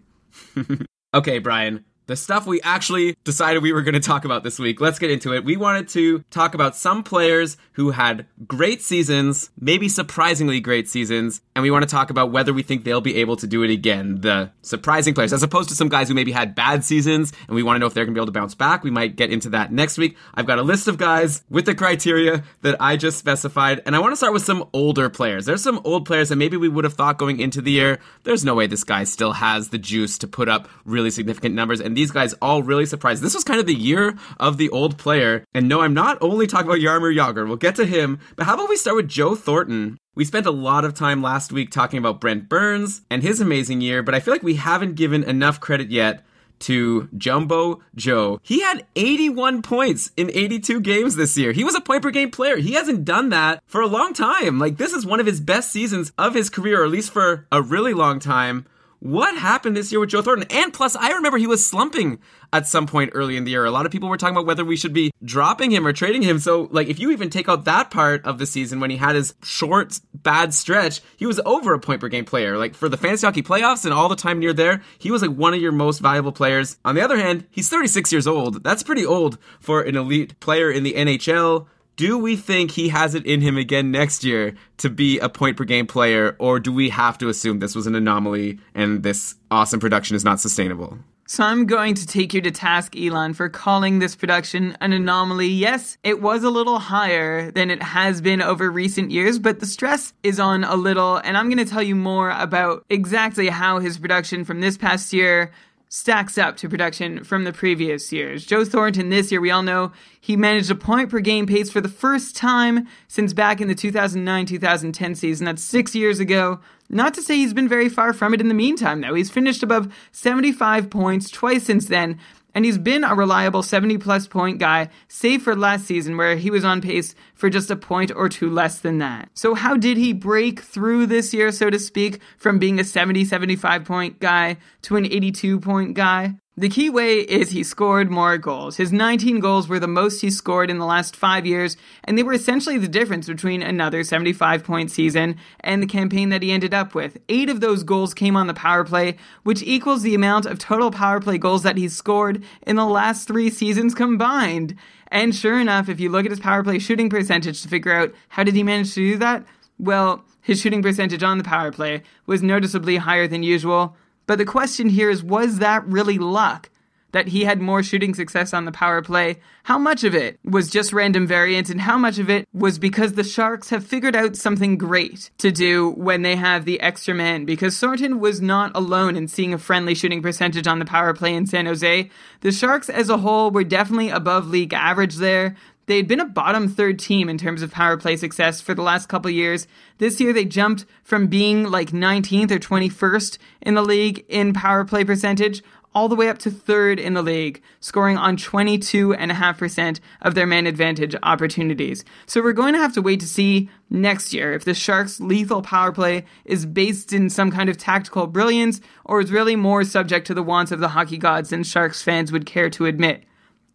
[1.13, 1.83] Okay, Brian.
[2.09, 4.81] The stuff we actually decided we were going to talk about this week.
[4.81, 5.45] Let's get into it.
[5.45, 11.41] We wanted to talk about some players who had great seasons, maybe surprisingly great seasons,
[11.55, 13.69] and we want to talk about whether we think they'll be able to do it
[13.69, 14.21] again.
[14.21, 17.61] The surprising players, as opposed to some guys who maybe had bad seasons, and we
[17.61, 18.83] want to know if they're going to be able to bounce back.
[18.83, 20.17] We might get into that next week.
[20.33, 23.99] I've got a list of guys with the criteria that I just specified, and I
[23.99, 25.45] want to start with some older players.
[25.45, 28.43] There's some old players that maybe we would have thought going into the year, there's
[28.43, 31.98] no way this guy still has the juice to put up really significant numbers, and
[31.99, 33.21] these guys all really surprised.
[33.21, 35.43] This was kind of the year of the old player.
[35.53, 37.45] And no, I'm not only talking about Jaromir Jagr.
[37.45, 38.19] We'll get to him.
[38.37, 39.97] But how about we start with Joe Thornton?
[40.15, 43.81] We spent a lot of time last week talking about Brent Burns and his amazing
[43.81, 46.23] year, but I feel like we haven't given enough credit yet
[46.59, 48.39] to Jumbo Joe.
[48.43, 51.51] He had 81 points in 82 games this year.
[51.51, 52.57] He was a point per game player.
[52.57, 54.59] He hasn't done that for a long time.
[54.59, 57.45] Like, this is one of his best seasons of his career, or at least for
[57.51, 58.65] a really long time
[58.99, 60.47] what happened this year with Joe Thornton?
[60.49, 62.19] And plus, I remember he was slumping
[62.51, 63.65] at some point early in the year.
[63.65, 66.21] A lot of people were talking about whether we should be dropping him or trading
[66.21, 66.39] him.
[66.39, 69.15] So, like, if you even take out that part of the season when he had
[69.15, 72.57] his short, bad stretch, he was over a point per game player.
[72.57, 75.31] Like, for the fantasy hockey playoffs and all the time near there, he was like
[75.31, 76.77] one of your most valuable players.
[76.83, 78.63] On the other hand, he's 36 years old.
[78.63, 81.67] That's pretty old for an elite player in the NHL
[81.99, 85.57] do we think he has it in him again next year to be a point
[85.57, 89.35] per game player, or do we have to assume this was an anomaly and this
[89.51, 90.97] awesome production is not sustainable?
[91.27, 95.49] So I'm going to take you to task, Elon, for calling this production an anomaly.
[95.49, 99.65] Yes, it was a little higher than it has been over recent years, but the
[99.65, 103.79] stress is on a little, and I'm going to tell you more about exactly how
[103.79, 105.51] his production from this past year
[105.89, 108.45] stacks up to production from the previous years.
[108.45, 111.81] Joe Thornton this year, we all know he managed a point per game pace for
[111.81, 115.45] the first time since back in the 2009 2010 season.
[115.45, 116.59] That's six years ago.
[116.89, 119.13] Not to say he's been very far from it in the meantime, though.
[119.13, 122.19] He's finished above 75 points twice since then,
[122.55, 126.49] and he's been a reliable 70 plus point guy, save for last season where he
[126.49, 129.29] was on pace for just a point or two less than that.
[129.35, 133.23] So, how did he break through this year, so to speak, from being a 70
[133.25, 136.35] 75 point guy to an 82 point guy?
[136.59, 138.75] The key way is he scored more goals.
[138.75, 142.23] His 19 goals were the most he scored in the last five years, and they
[142.23, 146.73] were essentially the difference between another 75 point season and the campaign that he ended
[146.73, 147.17] up with.
[147.29, 150.91] Eight of those goals came on the power play, which equals the amount of total
[150.91, 154.75] power play goals that he's scored in the last three seasons combined.
[155.07, 158.13] And sure enough, if you look at his power play shooting percentage to figure out
[158.27, 159.45] how did he manage to do that,
[159.77, 163.95] well, his shooting percentage on the power play was noticeably higher than usual.
[164.29, 166.69] But the question here is was that really luck?
[167.13, 169.37] That he had more shooting success on the power play?
[169.63, 173.13] How much of it was just random variance, and how much of it was because
[173.13, 177.45] the Sharks have figured out something great to do when they have the extra man?
[177.45, 181.33] Because Thornton was not alone in seeing a friendly shooting percentage on the power play
[181.33, 182.11] in San Jose.
[182.41, 185.55] The Sharks as a whole were definitely above league average there.
[185.89, 189.09] They'd been a bottom third team in terms of power play success for the last
[189.09, 189.65] couple years.
[189.97, 194.85] This year they jumped from being like 19th or 21st in the league in power
[194.85, 195.63] play percentage
[195.95, 200.67] all the way up to third in the league, scoring on 22.5% of their man
[200.67, 202.05] advantage opportunities.
[202.27, 205.63] So we're going to have to wait to see next year if the Sharks' lethal
[205.63, 210.27] power play is based in some kind of tactical brilliance or is really more subject
[210.27, 213.23] to the wants of the hockey gods than Sharks fans would care to admit.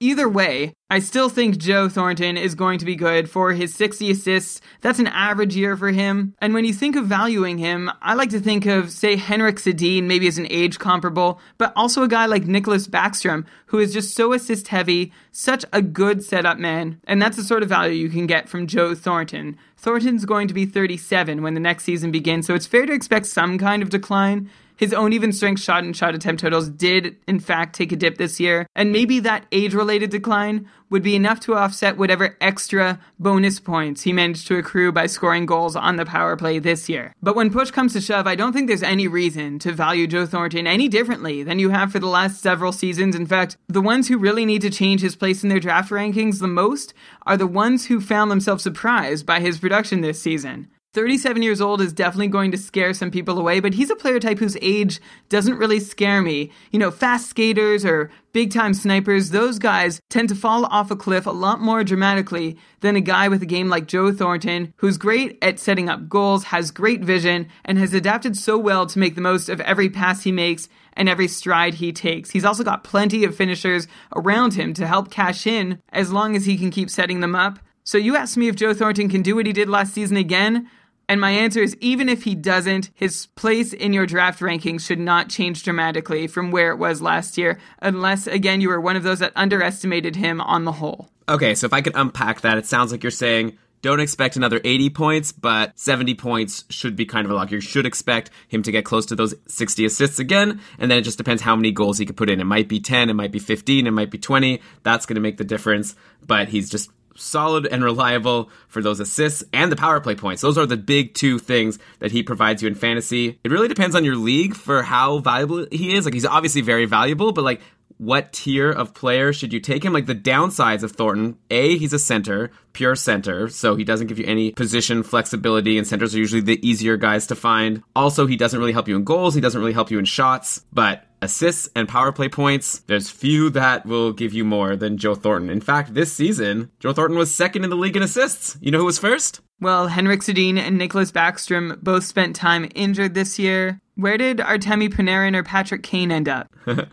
[0.05, 4.11] Either way, I still think Joe Thornton is going to be good for his 60
[4.11, 4.61] assists.
[4.83, 6.35] That's an average year for him.
[6.43, 10.03] And when you think of valuing him, I like to think of, say, Henrik Sedin,
[10.05, 14.15] maybe as an age comparable, but also a guy like Nicklas Backstrom, who is just
[14.15, 17.01] so assist heavy, such a good setup man.
[17.05, 19.57] And that's the sort of value you can get from Joe Thornton.
[19.79, 23.25] Thornton's going to be 37 when the next season begins, so it's fair to expect
[23.25, 24.51] some kind of decline.
[24.77, 28.19] His own even strength shot and shot attempt totals did, in fact, take a dip
[28.19, 33.01] this year, and maybe that age related decline would be enough to offset whatever extra
[33.19, 37.13] bonus points he managed to accrue by scoring goals on the power play this year.
[37.23, 40.27] But when push comes to shove, I don't think there's any reason to value Joe
[40.27, 43.17] Thornton any differently than you have for the last several seasons.
[43.17, 46.41] In fact, the ones who really need to change his place in their draft rankings
[46.41, 46.95] the most
[47.27, 50.69] are the ones who found themselves surprised by his production this season.
[50.95, 54.21] 37 years old is definitely going to scare some people away, but he's a player
[54.21, 56.53] type whose age doesn't really scare me.
[56.71, 60.97] You know, fast skaters or big time snipers, those guys tend to fall off a
[60.97, 64.97] cliff a lot more dramatically than a guy with a game like Joe Thornton, who's
[64.97, 69.17] great at setting up goals, has great vision, and has adapted so well to make
[69.17, 72.31] the most of every pass he makes and every stride he takes.
[72.31, 76.47] He's also got plenty of finishers around him to help cash in as long as
[76.47, 77.59] he can keep setting them up.
[77.83, 80.71] So you asked me if Joe Thornton can do what he did last season again.
[81.09, 84.99] And my answer is even if he doesn't, his place in your draft rankings should
[84.99, 89.03] not change dramatically from where it was last year, unless, again, you were one of
[89.03, 91.09] those that underestimated him on the whole.
[91.29, 94.63] Okay, so if I could unpack that, it sounds like you're saying don't expect another
[94.65, 97.51] 80 points, but 70 points should be kind of a lock.
[97.51, 101.03] You should expect him to get close to those 60 assists again, and then it
[101.03, 102.41] just depends how many goals he could put in.
[102.41, 104.63] It might be 10, it might be 15, it might be 20.
[104.85, 105.95] That's going to make the difference,
[106.27, 110.43] but he's just solid and reliable for those assists and the power play points.
[110.43, 113.39] Those are the big two things that he provides you in fantasy.
[113.45, 116.05] It really depends on your league for how valuable he is.
[116.05, 117.61] Like he's obviously very valuable, but like
[117.99, 119.93] what tier of player should you take him?
[119.93, 124.19] Like the downsides of Thornton, A, he's a center, pure center, so he doesn't give
[124.19, 127.83] you any position flexibility, and centers are usually the easier guys to find.
[127.95, 130.65] Also, he doesn't really help you in goals, he doesn't really help you in shots,
[130.73, 135.15] but assists and power play points, there's few that will give you more than Joe
[135.15, 135.51] Thornton.
[135.51, 138.57] In fact, this season, Joe Thornton was second in the league in assists.
[138.61, 139.41] You know who was first?
[139.61, 143.81] Well, Henrik Sedin and Nicklas Backstrom both spent time injured this year.
[143.97, 146.49] Where did Artemi Panarin or Patrick Kane end up?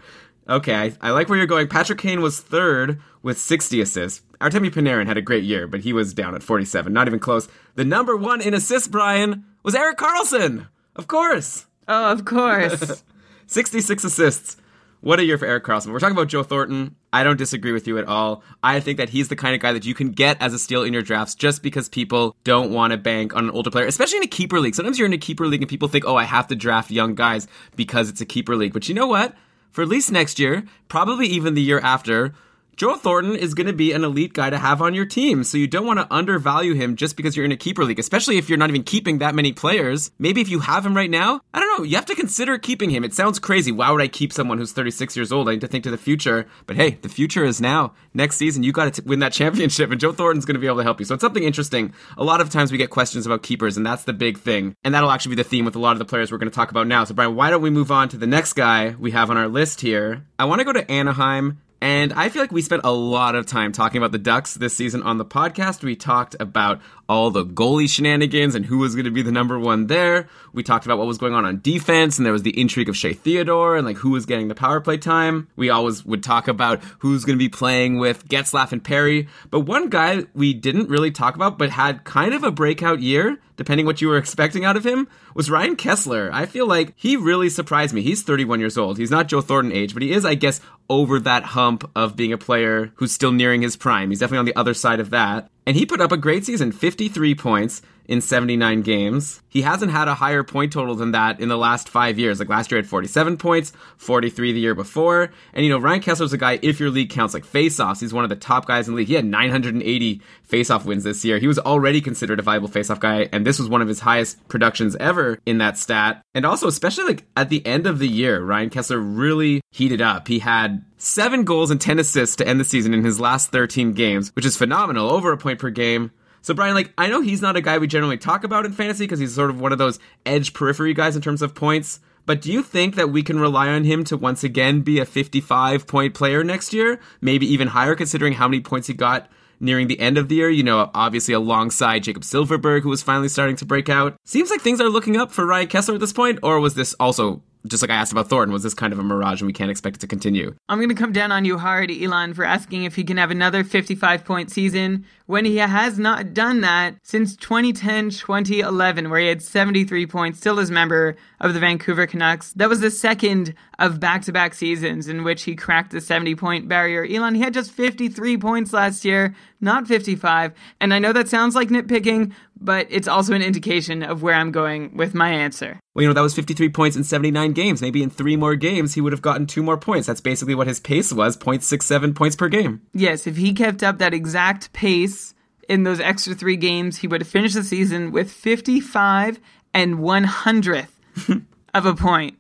[0.50, 1.68] Okay, I, I, like where you're going.
[1.68, 4.22] Patrick Kane was third with 60 assists.
[4.42, 7.48] Artemi Panarin had a great year, but he was down at 47, not even close.
[7.76, 10.68] The number one in assists, Brian, was Erik Karlsson.
[10.96, 11.68] Of course.
[11.88, 13.04] Oh, of course.
[13.52, 14.58] 66 assists.
[15.02, 15.92] What a year for Erik Karlsson.
[15.92, 16.96] We're talking about Joe Thornton.
[17.12, 18.44] I don't disagree with you at all.
[18.64, 20.84] I think that he's the kind of guy that you can get as a steal
[20.84, 24.18] in your drafts just because people don't want to bank on an older player, especially
[24.18, 24.76] in a keeper league.
[24.76, 27.14] Sometimes you're in a keeper league and people think, oh, I have to draft young
[27.14, 28.74] guys because it's a keeper league.
[28.74, 29.36] But you know what?
[29.72, 32.34] for at least next year, probably even the year after,
[32.78, 35.58] Joe Thornton is going to be an elite guy to have on your team, so
[35.58, 38.50] you don't want to undervalue him just because you're in a keeper league, especially if
[38.50, 40.12] you're not even keeping that many players.
[40.18, 42.90] Maybe if you have him right now, I don't know, you have to consider keeping
[42.90, 43.04] him.
[43.04, 43.72] It sounds crazy.
[43.72, 45.48] Why would I keep someone who's 36 years old?
[45.48, 46.48] I need to think to the future.
[46.66, 47.94] But hey, the future is now.
[48.14, 50.78] Next season, you got to win that championship, and Joe Thornton's going to be able
[50.78, 51.06] to help you.
[51.06, 51.94] So it's something interesting.
[52.18, 54.76] A lot of times we get questions about keepers, and that's the big thing.
[54.84, 56.56] And that'll actually be the theme with a lot of the players we're going to
[56.56, 57.04] talk about now.
[57.04, 59.48] So, Brian, why don't we move on to the next guy we have on our
[59.48, 60.26] list here?
[60.40, 63.48] I want to go to Anaheim and I feel like we spent a lot of
[63.48, 65.84] time talking about the Ducks this season on the podcast.
[65.84, 66.80] We talked about
[67.12, 70.30] all the goalie shenanigans and who was going to be the number one there.
[70.54, 72.96] We talked about what was going on on defense, and there was the intrigue of
[72.96, 75.50] Shea Theodore and like who was getting the power play time.
[75.58, 79.28] We always would talk about who's going to be playing with Getzlaf and Perry.
[79.50, 83.40] But one guy we didn't really talk about, but had kind of a breakout year,
[83.58, 86.32] depending what you were expecting out of him, was Ryan Kesler.
[86.32, 88.04] I feel like he really surprised me.
[88.04, 88.98] He's 31 years old.
[88.98, 92.32] He's not Joe Thornton age, but he is, I guess, over that hump of being
[92.32, 94.12] a player who's still nearing his prime.
[94.12, 95.50] He's definitely on the other side of that.
[95.66, 99.42] And he put up a great season 53 points in 79 games.
[99.48, 102.40] He hasn't had a higher point total than that in the last five years.
[102.40, 105.32] Like last year, had 47 points, 43 the year before.
[105.54, 108.24] And, you know, Ryan Kesler's a guy, if your league counts like faceoffs, he's one
[108.24, 109.08] of the top guys in the league.
[109.08, 111.38] He had 980 faceoff wins this year.
[111.38, 114.46] He was already considered a viable faceoff guy, and this was one of his highest
[114.50, 116.22] productions ever in that stat.
[116.34, 120.28] And also, especially like at the end of the year, Ryan Kesler really heated up.
[120.28, 123.94] He had seven goals and 10 assists to end the season in his last 13
[123.94, 126.12] games, which is phenomenal, over a point per game.
[126.42, 129.06] So Brian, like I know he's not a guy we generally talk about in fantasy
[129.06, 132.00] because he's sort of one of those edge periphery guys in terms of points.
[132.26, 135.06] But do you think that we can rely on him to once again be a
[135.06, 137.00] 55 point player next year?
[137.20, 139.28] Maybe even higher considering how many points he got
[139.60, 143.30] nearing the end of the year, you know, obviously alongside Jakob Silfverberg, who was finally
[143.30, 144.16] starting to break out.
[144.26, 146.96] Seems like things are looking up for Ryan Kesler at this point, or was this
[147.00, 149.54] also just like I asked about Thornton, was this kind of a mirage and we
[149.54, 150.56] can't expect it to continue?
[150.70, 153.32] I'm going to come down on you hard, Elon, for asking if he can have
[153.32, 159.28] another 55 point season when he has not done that since 2010 2011, where he
[159.28, 162.54] had 73 points, still as member of the Vancouver Canucks.
[162.54, 166.36] That was the second of back to back seasons in which he cracked the 70
[166.36, 167.06] point barrier.
[167.06, 170.54] Elon, he had just 53 points last year, not 55.
[170.80, 174.52] And I know that sounds like nitpicking, but it's also an indication of where I'm
[174.52, 175.80] going with my answer.
[175.94, 177.82] Well, you know, that was 53 points in 79 games.
[177.82, 180.08] Maybe in three more games, he would have gotten two more points.
[180.08, 182.82] That's basically what his pace was 0.67 points per game.
[182.94, 185.34] Yes, if he kept up that exact pace
[185.68, 189.40] in those extra three games, he would have finished the season with 55
[189.74, 190.88] and 100th
[191.74, 192.38] of a point.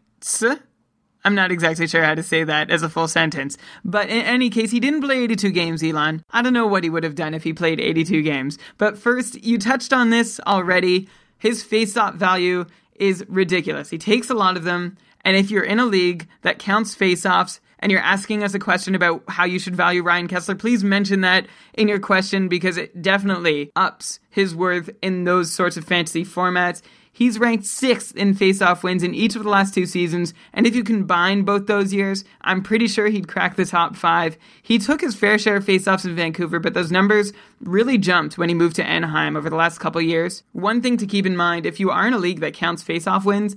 [1.23, 3.57] I'm not exactly sure how to say that as a full sentence.
[3.85, 6.23] But in any case, he didn't play 82 games, Elon.
[6.31, 8.57] I don't know what he would have done if he played 82 games.
[8.77, 11.07] But first, you touched on this already.
[11.37, 13.89] His face-off value is ridiculous.
[13.89, 17.59] He takes a lot of them, and if you're in a league that counts face-offs
[17.79, 21.21] and you're asking us a question about how you should value Ryan Kesler, please mention
[21.21, 26.23] that in your question because it definitely ups his worth in those sorts of fantasy
[26.23, 26.83] formats.
[27.21, 30.75] He's ranked sixth in faceoff wins in each of the last two seasons, and if
[30.75, 34.39] you combine both those years, I'm pretty sure he'd crack the top five.
[34.63, 38.49] He took his fair share of faceoffs in Vancouver, but those numbers really jumped when
[38.49, 40.41] he moved to Anaheim over the last couple years.
[40.53, 43.23] One thing to keep in mind if you are in a league that counts faceoff
[43.23, 43.55] wins,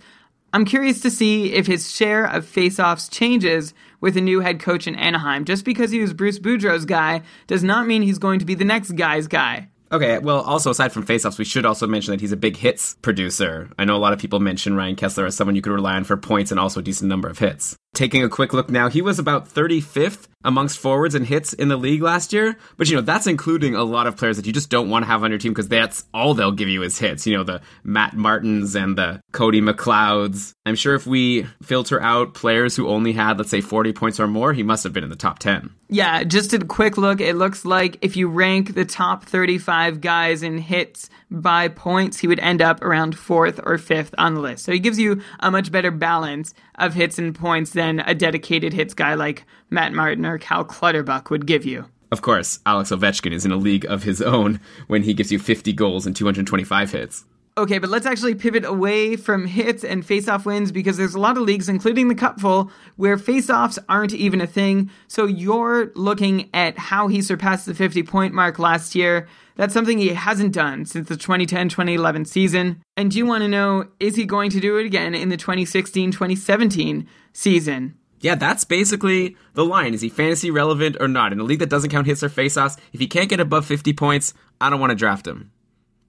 [0.53, 4.87] I'm curious to see if his share of faceoffs changes with a new head coach
[4.87, 5.47] in Anaheim.
[5.47, 8.67] Just because he was Bruce Boudreau's guy does not mean he's going to be the
[8.67, 9.71] next guy's guy.
[9.95, 12.97] Okay, well, also aside from faceoffs, we should also mention that he's a big hits
[13.01, 13.71] producer.
[13.79, 16.03] I know a lot of people mention Ryan Kesler as someone you could rely on
[16.03, 17.77] for points and also a decent number of hits.
[17.95, 21.77] Taking a quick look now, he was about 35th amongst forwards and hits in the
[21.77, 22.59] league last year.
[22.77, 25.07] But, you know, that's including a lot of players that you just don't want to
[25.07, 27.27] have on your team because that's all they'll give you is hits.
[27.27, 30.53] You know, the Matt Martins and the Cody McLeods.
[30.67, 34.27] I'm sure if we filter out players who only had, let's say, 40 points or
[34.27, 35.71] more, he must have been in the top 10.
[35.89, 40.43] Yeah, just a quick look, it looks like if you rank the top 35 guys
[40.43, 44.65] in hits by points, he would end up around fourth or fifth on the list.
[44.65, 48.73] So he gives you a much better balance of hits and points than a dedicated
[48.73, 51.87] hits guy like Matt Martin or Cal Clutterbuck would give you.
[52.13, 55.39] Of course, Alex Ovechkin is in a league of his own when he gives you
[55.39, 57.25] 50 goals and 225 hits.
[57.57, 61.37] Okay, but let's actually pivot away from hits and faceoff wins because there's a lot
[61.37, 64.91] of leagues, including the Cupful, where faceoffs aren't even a thing.
[65.07, 69.29] So you're looking at how he surpassed the 50 point mark last year.
[69.55, 72.83] That's something he hasn't done since the 2010 2011 season.
[72.97, 76.11] And you want to know, is he going to do it again in the 2016
[76.11, 77.95] 2017 season?
[78.19, 79.95] Yeah, that's basically the line.
[79.95, 81.33] Is he fantasy relevant or not?
[81.33, 83.93] In a league that doesn't count hits or faceoffs, if he can't get above 50
[83.93, 85.53] points, I don't want to draft him.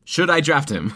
[0.06, 0.94] Should I draft him?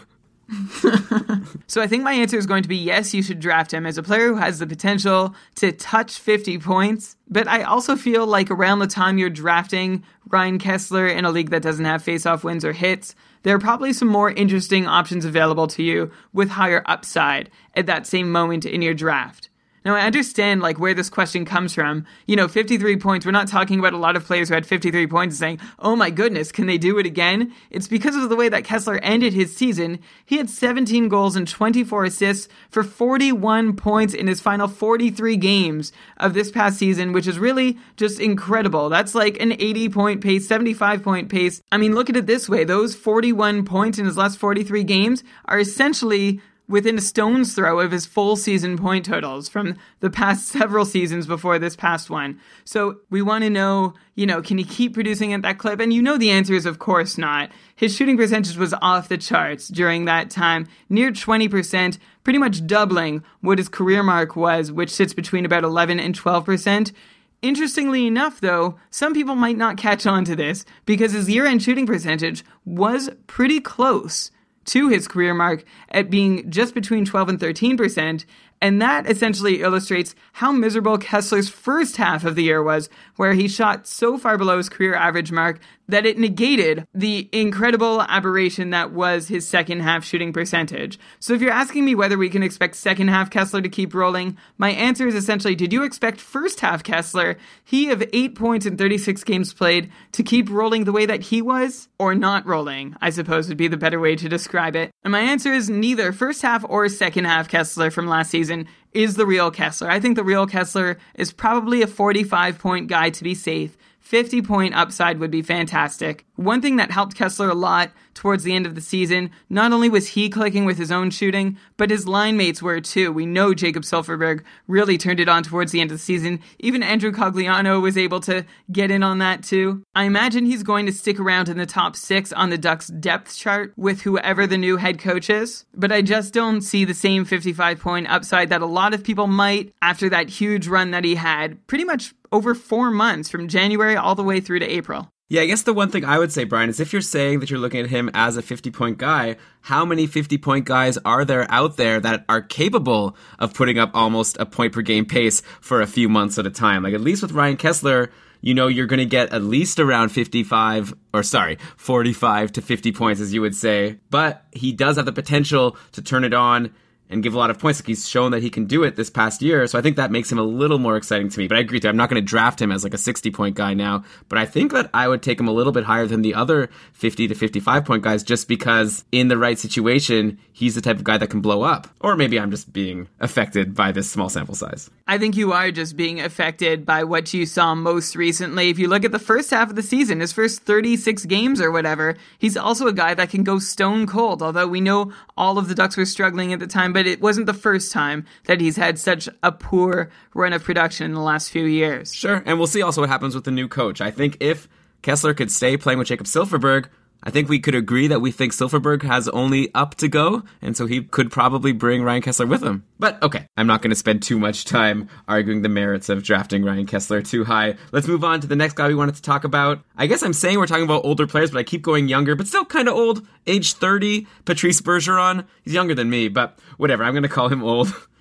[1.67, 3.97] so I think my answer is going to be yes, you should draft him as
[3.97, 7.15] a player who has the potential to touch 50 points.
[7.27, 11.51] But I also feel like around the time you're drafting Ryan Kesler in a league
[11.51, 15.67] that doesn't have faceoff wins or hits, there are probably some more interesting options available
[15.67, 19.48] to you with higher upside at that same moment in your draft.
[19.85, 22.05] Now, I understand like where this question comes from.
[22.25, 23.25] You know, 53 points.
[23.25, 25.95] We're not talking about a lot of players who had 53 points and saying, "Oh
[25.95, 29.33] my goodness, can they do it again?" It's because of the way that Kesler ended
[29.33, 29.99] his season.
[30.25, 35.91] He had 17 goals and 24 assists for 41 points in his final 43 games
[36.17, 38.89] of this past season, which is really just incredible.
[38.89, 41.61] That's like an 80 point pace, 75 point pace.
[41.71, 42.63] I mean, look at it this way.
[42.63, 47.91] Those 41 points in his last 43 games are essentially within a stone's throw of
[47.91, 52.39] his full season point totals from the past several seasons before this past one.
[52.63, 55.81] So we want to know, you know, can he keep producing at that clip?
[55.81, 57.49] And you know the answer is of course not.
[57.75, 63.23] His shooting percentage was off the charts during that time, near 20%, pretty much doubling
[63.41, 66.93] what his career mark was, which sits between about 11 and 12%.
[67.41, 71.63] Interestingly enough, though, some people might not catch on to this because his year end
[71.63, 74.29] shooting percentage was pretty close
[74.69, 78.25] to his career mark at being just between 12 and 13%,
[78.61, 83.47] and that essentially illustrates how miserable Kesler's first half of the year was, where he
[83.47, 88.91] shot so far below his career average mark that it negated the incredible aberration that
[88.91, 90.99] was his second half shooting percentage.
[91.19, 94.37] So if you're asking me whether we can expect second half Kesler to keep rolling,
[94.57, 98.77] my answer is essentially did you expect first half Kesler, he of 8 points in
[98.77, 101.87] 36 games played, to keep rolling the way that he was?
[101.97, 104.91] Or not rolling, I suppose would be the better way to describe it.
[105.03, 108.48] And my answer is neither first half or second half Kesler from last season
[108.93, 109.89] is the real Kesler.
[109.89, 113.77] I think the real Kesler is probably a 45 point guy to be safe.
[113.99, 116.25] 50 point upside would be fantastic.
[116.35, 119.87] One thing that helped Kesler a lot towards the end of the season, not only
[119.87, 123.13] was he clicking with his own shooting, but his line mates were too.
[123.13, 126.41] We know Jakob Silfverberg really turned it on towards the end of the season.
[126.59, 129.83] Even Andrew Cogliano was able to get in on that too.
[129.95, 133.37] I imagine he's going to stick around in the top six on the Ducks depth
[133.37, 137.23] chart with whoever the new head coach is, but I just don't see the same
[137.23, 141.15] 55 point upside that a lot of people might after that huge run that he
[141.15, 145.09] had pretty much over four months from January all the way through to April.
[145.31, 147.51] Yeah, I guess the one thing I would say, Brian, is if you're saying that
[147.51, 151.23] you're looking at him as a 50 point guy, how many 50 point guys are
[151.23, 155.41] there out there that are capable of putting up almost a point per game pace
[155.61, 156.81] for a few months at a time?
[156.81, 158.09] Like, at least with Ryan Kesler,
[158.41, 162.91] you know you're going to get at least around 55 or sorry 45 to 50
[162.93, 166.73] points as you would say but he does have the potential to turn it on
[167.09, 167.79] and give a lot of points.
[167.79, 169.65] Like he's shown that he can do it this past year.
[169.67, 171.47] So I think that makes him a little more exciting to me.
[171.47, 171.89] But I agree you.
[171.89, 174.45] I'm not going to draft him as like a 60 point guy now, but I
[174.45, 177.35] think that I would take him a little bit higher than the other 50 to
[177.35, 181.29] 55 point guys just because in the right situation, he's the type of guy that
[181.29, 181.87] can blow up.
[182.01, 184.89] Or maybe I'm just being affected by this small sample size.
[185.07, 188.69] I think you are just being affected by what you saw most recently.
[188.69, 191.71] If you look at the first half of the season, his first 36 games or
[191.71, 194.43] whatever, he's also a guy that can go stone cold.
[194.43, 197.45] Although we know all of the Ducks were struggling at the time, but it wasn't
[197.45, 201.49] the first time that he's had such a poor run of production in the last
[201.51, 202.13] few years.
[202.13, 202.43] Sure.
[202.45, 204.01] And we'll see also what happens with the new coach.
[204.01, 204.67] I think if
[205.03, 206.87] Kesler could stay playing with Jakob Silfverberg,
[207.21, 210.77] I think we could agree that we think Silfverberg has only up to go, and
[210.77, 212.85] so he could probably bring Ryan Kesler with him.
[212.97, 216.63] But okay, I'm not going to spend too much time arguing the merits of drafting
[216.63, 217.75] Ryan Kesler too high.
[217.91, 219.81] Let's move on to the next guy we wanted to talk about.
[219.97, 222.47] I guess I'm saying we're talking about older players, but I keep going younger, but
[222.47, 223.27] still kind of old.
[223.47, 225.45] Age 30, Patrice Bergeron.
[225.63, 227.93] He's younger than me, but whatever, I'm going to call him old.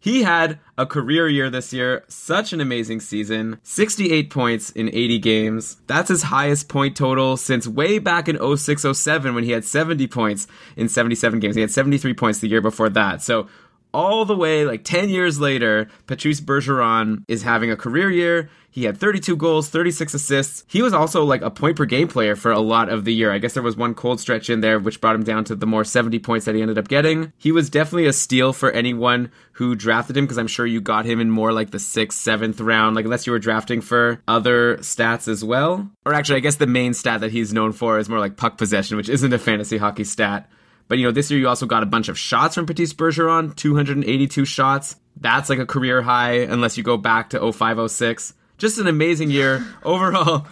[0.00, 3.60] He had a career year this year, such an amazing season.
[3.62, 5.76] 68 points in 80 games.
[5.86, 10.06] That's his highest point total since way back in 06 07 when he had 70
[10.06, 11.54] points in 77 games.
[11.54, 13.22] He had 73 points the year before that.
[13.22, 13.46] So
[13.92, 18.48] all the way like 10 years later, Patrice Bergeron is having a career year.
[18.72, 20.64] He had 32 goals, 36 assists.
[20.68, 23.32] He was also like a point per game player for a lot of the year.
[23.32, 25.66] I guess there was one cold stretch in there which brought him down to the
[25.66, 27.32] more 70 points that he ended up getting.
[27.36, 31.04] He was definitely a steal for anyone who drafted him because I'm sure you got
[31.04, 34.76] him in more like the sixth, seventh round, like unless you were drafting for other
[34.78, 35.90] stats as well.
[36.06, 38.56] Or actually, I guess the main stat that he's known for is more like puck
[38.56, 40.48] possession, which isn't a fantasy hockey stat.
[40.86, 43.54] But you know, this year you also got a bunch of shots from Patrice Bergeron,
[43.54, 44.96] 282 shots.
[45.16, 48.34] That's like a career high unless you go back to 0506.
[48.60, 50.46] Just an amazing year overall.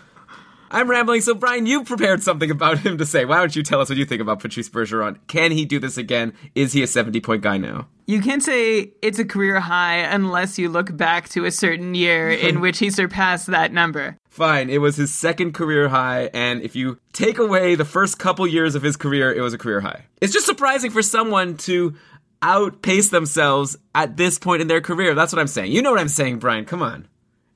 [0.71, 3.27] I'm rambling, so Brian, you prepared something about him to say.
[3.27, 5.19] Why don't you tell us what you think about Patrice Bergeron?
[5.27, 6.33] Can he do this again?
[6.55, 7.87] Is he a 70 point guy now?
[8.07, 12.31] You can't say it's a career high unless you look back to a certain year
[12.31, 14.17] in which he surpassed that number.
[14.31, 18.47] Fine, it was his second career high, and if you take away the first couple
[18.47, 20.07] years of his career, it was a career high.
[20.23, 21.95] It's just surprising for someone to
[22.41, 25.15] outpace themselves at this point in their career.
[25.15, 25.73] That's what I'm saying.
[25.73, 26.65] You know what I'm saying, Brian.
[26.65, 27.07] Come on.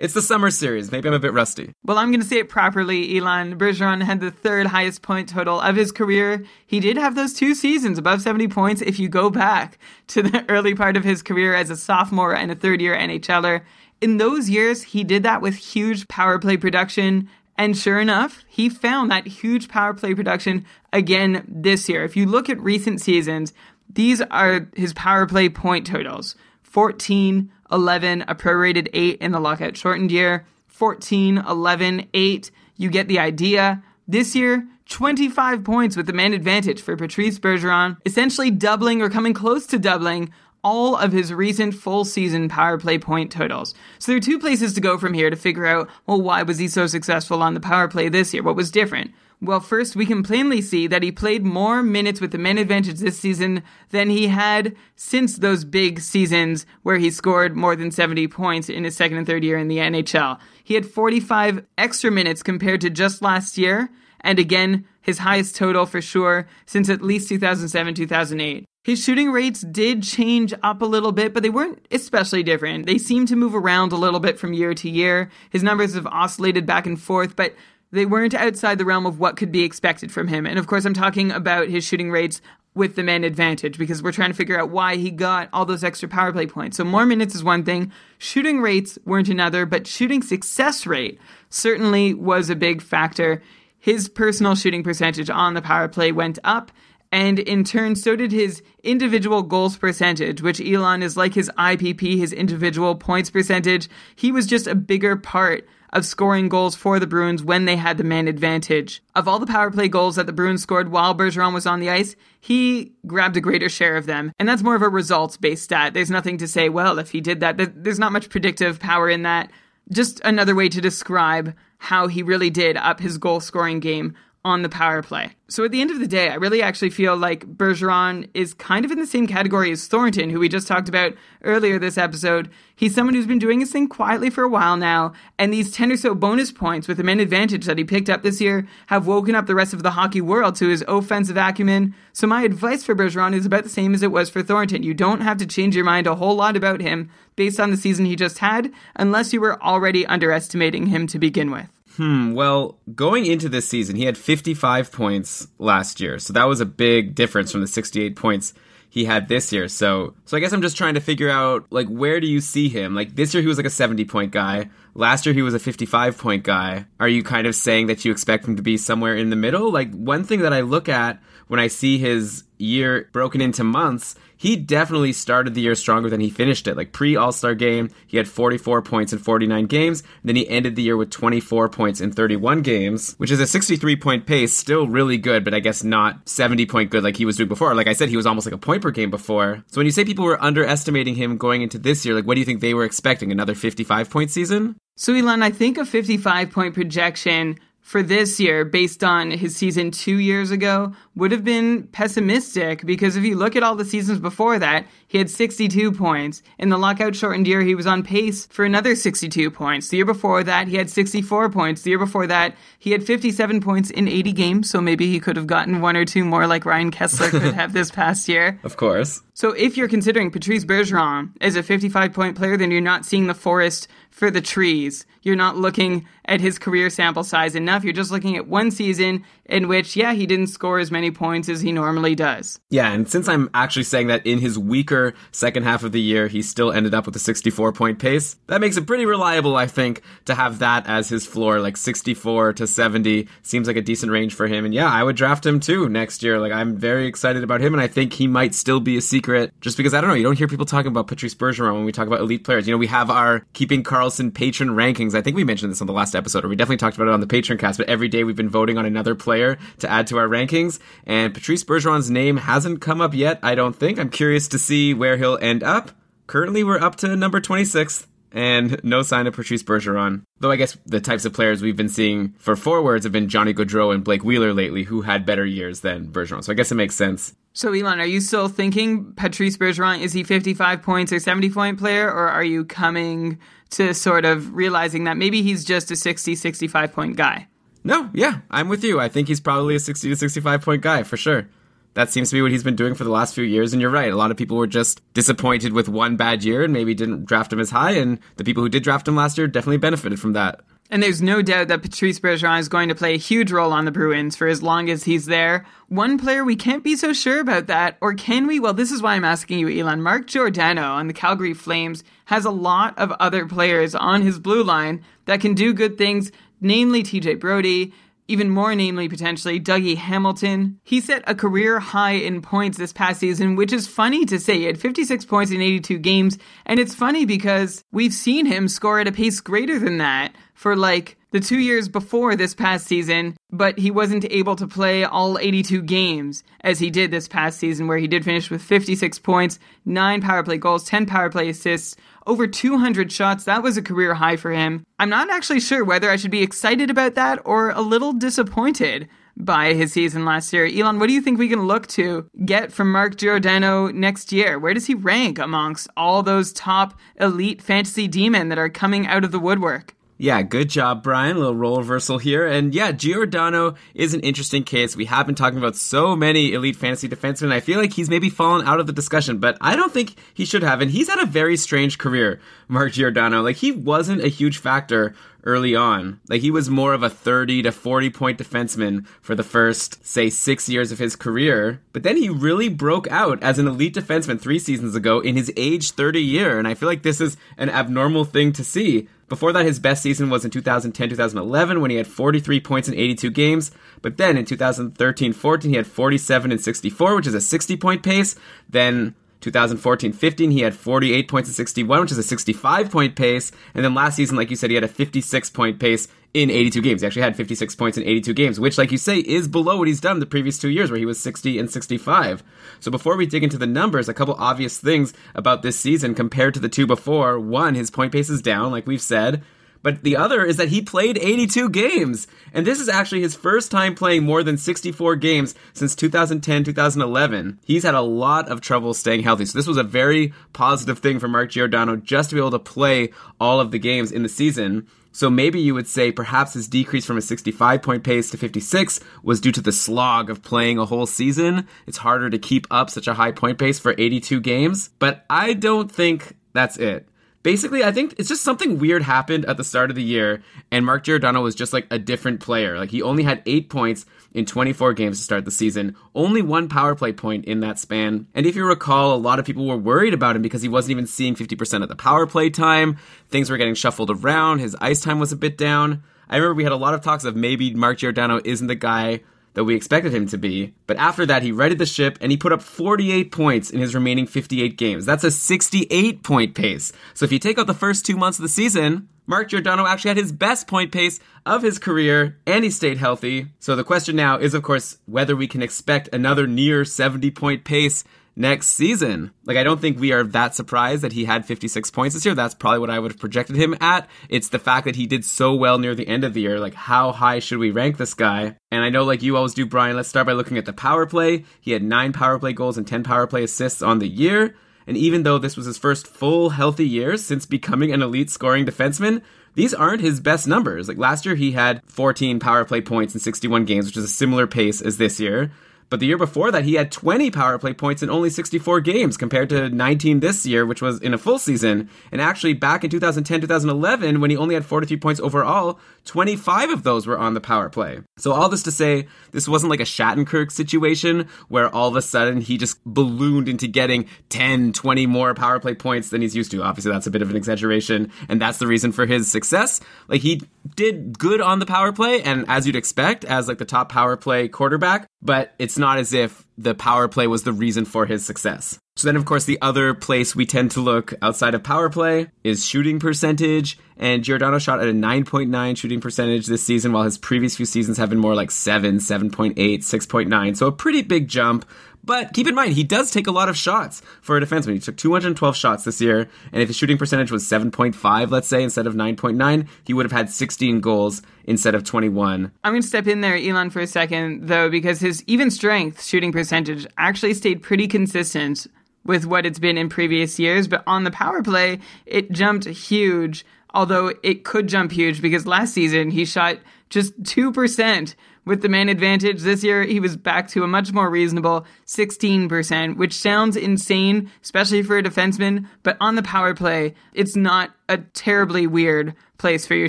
[0.03, 0.91] It's the summer series.
[0.91, 1.77] Maybe I'm a bit rusty.
[1.85, 3.17] Well, I'm going to say it properly.
[3.17, 6.45] Elon Bergeron had the third highest point total of his career.
[6.67, 9.79] He did have those two seasons above 70 points if you go back
[10.09, 13.63] to the early part of his career as a sophomore and a third year NHLer.
[14.01, 17.29] In those years, he did that with huge power play production.
[17.57, 22.03] And sure enough, he found that huge power play production again this year.
[22.03, 23.53] If you look at recent seasons,
[23.89, 26.35] these are his power play point totals
[26.65, 32.51] 14, 11, a prorated 8 in the lockout shortened year, 14, 11, 8.
[32.77, 33.83] You get the idea.
[34.07, 39.33] This year, 25 points with the man advantage for Patrice Bergeron, essentially doubling or coming
[39.33, 40.31] close to doubling
[40.65, 43.75] all of his recent full season power play point totals.
[43.99, 46.59] So there are two places to go from here to figure out, well, why was
[46.59, 48.43] he so successful on the power play this year?
[48.43, 49.13] What was different?
[49.43, 53.01] Well, first, we can plainly see that he played more minutes with the men advantage
[53.01, 58.29] this season than he had since those big seasons where he scored more than 70
[58.29, 60.39] points in his second and third year in the NHL.
[60.63, 63.91] He had 45 extra minutes compared to just last year,
[64.21, 68.65] and again, his highest total for sure since at least 2007 2008.
[68.85, 72.87] His shooting rates did change up a little bit, but they weren't especially different.
[72.87, 75.31] They seemed to move around a little bit from year to year.
[75.51, 77.55] His numbers have oscillated back and forth, but
[77.93, 80.47] they weren't outside the realm of what could be expected from him.
[80.47, 82.41] And of course, I'm talking about his shooting rates
[82.75, 85.85] with the man advantage because we're trying to figure out why he got all those
[85.85, 86.79] extra power play points.
[86.79, 91.21] So more minutes is one thing, shooting rates weren't another, but shooting success rate
[91.51, 93.43] certainly was a big factor.
[93.79, 96.73] His personal shooting percentage on the power play went up,
[97.11, 102.17] and in turn, so did his individual goals percentage, which Elon is like his IPP,
[102.17, 103.91] his individual points percentage.
[104.17, 107.99] He was just a bigger part of scoring goals for the Bruins when they had
[107.99, 109.03] the man advantage.
[109.15, 111.91] Of all the power play goals that the Bruins scored while Bergeron was on the
[111.91, 114.33] ice, he grabbed a greater share of them.
[114.39, 115.95] And that's more of a results based stat.
[115.95, 119.23] There's nothing to say, well, if he did that, there's not much predictive power in
[119.23, 119.51] that.
[119.91, 124.15] Just another way to describe how he really did up his goal scoring game
[124.45, 125.31] on the power play.
[125.49, 128.85] So at the end of the day, I really actually feel like Bergeron is kind
[128.85, 131.15] of in the same category as Thornton, who we just talked about
[131.45, 132.51] earlier this episode.
[132.75, 135.93] He's someone who's been doing his thing quietly for a while now, and these 10
[135.93, 139.07] or so bonus points with the men advantage that he picked up this year have
[139.07, 141.95] woken up the rest of the hockey world to his offensive acumen.
[142.13, 144.83] So my advice for Bergeron is about the same as it was for Thornton.
[144.83, 147.77] You don't have to change your mind a whole lot about him based on the
[147.77, 151.69] season he just had, unless you were already underestimating him to begin with.
[151.97, 156.19] Hmm, well, going into this season, he had 55 points last year.
[156.19, 158.55] So that was a big difference from the 68 points
[158.93, 159.69] he had this year.
[159.69, 162.69] So so I guess I'm just trying to figure out like where do you see
[162.69, 162.95] him?
[162.95, 164.69] Like this year he was like a 70 point guy.
[164.95, 166.85] Last year he was a 55 point guy.
[167.01, 169.73] Are you kind of saying that you expect him to be somewhere in the middle?
[169.73, 174.15] Like one thing that I look at when I see his year broken into months,
[174.37, 176.77] he definitely started the year stronger than he finished it.
[176.77, 180.03] Like pre All Star game, he had 44 points in 49 games.
[180.25, 183.97] Then he ended the year with 24 points in 31 games, which is a 63
[183.97, 184.57] point pace.
[184.57, 187.75] Still really good, but I guess not 70 point good like he was doing before.
[187.75, 189.63] Like I said, he was almost like a point per game before.
[189.69, 192.41] So when you say people were underestimating him going into this year, like what do
[192.41, 193.31] you think they were expecting?
[193.31, 194.77] Another 55 point season?
[194.97, 197.59] So, Elon, I think a 55 point projection
[197.93, 203.17] for this year, based on his season two years ago, would have been pessimistic because
[203.17, 206.43] if you look at all the seasons before that, he had 62 points.
[206.59, 209.89] In the lockout shortened year, he was on pace for another 62 points.
[209.89, 211.83] The year before that, he had 64 points.
[211.83, 215.37] The year before that, he had 57 points in 80 games, so maybe he could
[215.37, 218.59] have gotten one or two more like Ryan Kesler could have this past year.
[218.65, 219.21] Of course.
[219.35, 223.27] So if you're considering Patrice Bergeron as a 55 point player, then you're not seeing
[223.27, 225.07] the forest for the trees.
[225.23, 227.83] You're not looking at his career sample size enough.
[227.83, 231.49] You're just looking at one season in which, yeah, he didn't score as many points
[231.49, 232.61] as he normally does.
[232.71, 235.02] Yeah, and since I'm actually saying that in his weaker
[235.33, 238.61] second half of the year, he still ended up with a 64 point pace, that
[238.61, 241.61] makes it pretty reliable, I think, to have that as his floor.
[241.61, 244.65] Like 64 to 70 seems like a decent range for him.
[244.65, 246.39] And yeah, I would draft him too next year.
[246.39, 249.53] Like, I'm very excited about him, and I think he might still be a secret
[249.61, 251.93] just because I don't know, you don't hear people talking about Patrice Bergeron when we
[251.93, 252.67] talk about elite players.
[252.67, 255.15] You know, we have our Keeping Karlsson Patreon rankings.
[255.15, 257.15] I think we mentioned this on the last episode, or we definitely talked about it
[257.15, 260.19] on the Patreoncast, but every day we've been voting on another player to add to
[260.19, 260.79] our rankings.
[261.07, 263.99] And Patrice Bergeron's name hasn't come up yet, I don't think.
[263.99, 265.93] I'm curious to see where he'll end up.
[266.27, 270.23] Currently, we're up to number 26th and no sign of Patrice Bergeron.
[270.41, 273.55] Though I guess the types of players we've been seeing for forwards have been Johnny
[273.55, 276.43] Gaudreau and Blake Wheeler lately, who had better years than Bergeron.
[276.43, 277.35] So I guess it makes sense.
[277.55, 281.79] So, Elon, are you still thinking Patrice Bergeron is he 55 points or 70 point
[281.79, 283.39] player, or are you coming
[283.71, 287.49] to sort of realizing that maybe he's just a 60, 65 point guy?
[287.85, 289.01] No, yeah, I'm with you.
[289.01, 291.49] I think he's probably a 60 to 65 point guy for sure.
[291.95, 293.73] That seems to be what he's been doing for the last few years.
[293.73, 294.13] And you're right.
[294.13, 297.53] A lot of people were just disappointed with one bad year and maybe didn't draft
[297.53, 297.93] him as high.
[297.93, 300.61] And the people who did draft him last year definitely benefited from that.
[300.93, 303.87] And there's no doubt that Patrice Bergeron is going to play a huge role on
[303.87, 305.65] the Bruins for as long as he's there.
[305.89, 308.61] One player we can't be so sure about that, or can we?
[308.61, 310.03] Well, this is why I'm asking you, Elon.
[310.03, 314.63] Mark Giordano on the Calgary Flames has a lot of other players on his blue
[314.63, 316.31] line that can do good things,
[316.61, 317.95] namely TJ Brodie,
[318.29, 320.79] even more namely potentially Dougie Hamilton.
[320.85, 324.59] He set a career high in points this past season, which is funny to say.
[324.59, 329.01] He had 56 points in 82 games, and it's funny because we've seen him score
[329.01, 333.37] at a pace greater than that for like the two years before this past season,
[333.51, 337.89] but he wasn't able to play all 82 games as he did this past season,
[337.89, 341.97] where he did finish with 56 points, 9 power play goals, 10 power play assists,
[342.27, 343.45] over 200 shots.
[343.45, 344.85] That was a career high for him.
[344.99, 349.09] I'm not actually sure whether I should be excited about that or a little disappointed
[349.37, 350.67] by his season last year.
[350.67, 354.59] Elon, what do you think we can look to get from Mark Giordano next year?
[354.59, 359.25] Where does he rank amongst all those top elite fantasy D-men that are coming out
[359.25, 359.95] of the woodwork?
[360.23, 361.35] Yeah, good job, Brian.
[361.35, 362.47] A little role reversal here.
[362.47, 364.95] And yeah, Giordano is an interesting case.
[364.95, 367.51] We have been talking about so many elite fantasy defensemen.
[367.51, 370.45] I feel like he's maybe fallen out of the discussion, but I don't think he
[370.45, 370.81] should have.
[370.81, 373.43] And he's had a very strange career, Mark Giordano.
[373.43, 375.13] Like, he wasn't a huge factor
[375.45, 376.21] early on.
[376.29, 380.31] Like he was more of a 30 to 40 point defenseman for the first, say,
[380.31, 381.81] six years of his career.
[381.93, 385.53] But then he really broke out as an elite defenseman three seasons ago in his
[385.57, 386.59] age 30 year.
[386.59, 389.09] And I feel like this is an abnormal thing to see.
[389.33, 392.93] Before that, his best season was in 2010 2011 when he had 43 points in
[392.93, 393.71] 82 games.
[394.03, 398.03] But then in 2013 14, he had 47 and 64, which is a 60 point
[398.03, 398.37] pace.
[398.69, 403.51] Then 2014 15, he had 48 points in 61, which is a 65 point pace.
[403.75, 406.83] And then last season, like you said, he had a 56 point pace in 82
[406.83, 407.01] games.
[407.01, 409.89] He actually had 56 points in 82 games, which, like you say, is below what
[409.89, 412.43] he's done the previous two years, where he was 60 and 65.
[412.83, 416.53] So before we dig into the numbers, a couple obvious things about this season compared
[416.55, 417.39] to the two before.
[417.39, 419.45] One, his point pace is down, like we've said.
[419.85, 422.27] But the other is that he played 82 games.
[422.53, 427.61] And this is actually his first time playing more than 64 games since 2010, 2011.
[427.65, 429.45] He's had a lot of trouble staying healthy.
[429.45, 432.59] So this was a very positive thing for Mark Giordano just to be able to
[432.59, 434.89] play all of the games in the season.
[435.13, 438.99] So maybe you would say perhaps his decrease from a 65 point pace to 56
[439.23, 441.69] was due to the slog of playing a whole season.
[441.87, 444.91] It's harder to keep up such a high point pace for 82 games.
[444.99, 447.09] But I don't think that's it.
[447.43, 450.87] basically, I think it's just something weird happened at the start of the year, and
[450.87, 452.79] Mark Giordano was just like a different player.
[452.79, 456.69] Like he only had eight points in 24 games to start the season, only one
[456.69, 458.27] power play point in that span.
[458.35, 460.93] And if you recall, a lot of people were worried about him because he wasn't
[460.93, 462.97] even seeing 50% of the power play time.
[463.29, 464.59] Things were getting shuffled around.
[464.59, 466.03] His ice time was a bit down.
[466.29, 469.21] I remember we had a lot of talks of maybe Mark Giordano isn't the guy
[469.55, 470.75] that we expected him to be.
[470.87, 473.95] But after that, he readied the ship and he put up 48 points in his
[473.95, 475.05] remaining 58 games.
[475.05, 476.93] That's a 68 point pace.
[477.15, 480.11] So if you take out the first two months of the season, Mark Giordano actually
[480.11, 483.49] had his best point pace of his career and he stayed healthy.
[483.61, 487.65] So the question now is, of course, whether we can expect another near 70 point
[487.65, 488.05] pace
[488.35, 489.33] next season.
[489.45, 492.35] Like, I don't think we are that surprised that he had 56 points this year.
[492.35, 494.09] That's probably what I would have projected him at.
[494.29, 496.59] It's the fact that he did so well near the end of the year.
[496.59, 498.57] Like, how high should we rank this guy?
[498.71, 501.07] And I know, like you always do, Brian, let's start by looking at the power
[501.07, 501.45] play.
[501.61, 504.55] He had nine power play goals and 10 power play assists on the year.
[504.87, 508.67] And even though this was his first full healthy year since becoming an elite scoring
[508.67, 509.23] defenseman,
[509.55, 510.89] these aren't his best numbers.
[510.89, 514.09] Like last year, he had 14 power play points in 61 games, which is a
[514.09, 515.53] similar pace as this year.
[515.93, 519.19] But the year before that, he had 20 power play points in only 64 games
[519.19, 521.91] compared to 19 this year, which was in a full season.
[522.11, 526.83] And actually, back in 2010, 2011, when he only had 43 points overall, 25 of
[526.83, 528.01] those were on the power play.
[528.17, 532.01] So, all this to say, this wasn't like a Shattenkirk situation where all of a
[532.01, 536.53] sudden he just ballooned into getting 10, 20 more power play points than he's used
[536.53, 536.63] to.
[536.63, 539.83] Obviously, that's a bit of an exaggeration, and that's the reason for his success.
[540.09, 540.41] Like, he
[540.75, 544.17] did good on the power play, and as you'd expect, as like the top power
[544.17, 548.25] play quarterback, but it's not as if the power play was the reason for his
[548.25, 548.79] success.
[548.97, 552.31] So then, of course, the other place we tend to look outside of power play
[552.45, 553.79] is shooting percentage.
[553.97, 557.99] And Giordano shot at a 9.9 shooting percentage this season, while his previous few seasons
[557.99, 560.57] have been more like 7, 7.8, 6.9.
[560.57, 561.65] So a pretty big jump.
[562.05, 564.75] But keep in mind, he does take a lot of shots for a defenseman.
[564.75, 568.63] He took 212 shots this year, and if his shooting percentage was 7.5, let's say,
[568.63, 572.51] instead of 9.9, he would have had 16 goals instead of 21.
[572.65, 576.03] I'm going to step in there, Elon, for a second, though, because his even strength
[576.03, 578.67] shooting percentage actually stayed pretty consistent
[579.05, 580.69] with what it's been in previous years.
[580.69, 583.45] But on the power play, it jumped huge,
[583.75, 586.59] although it could jump huge because last season he shot
[586.91, 588.15] just 2%
[588.45, 589.43] with the man advantage.
[589.43, 594.83] This year, he was back to a much more reasonable 16%, which sounds insane, especially
[594.83, 595.67] for a defenseman.
[595.83, 599.89] But on the power play, it's not a terribly weird place for your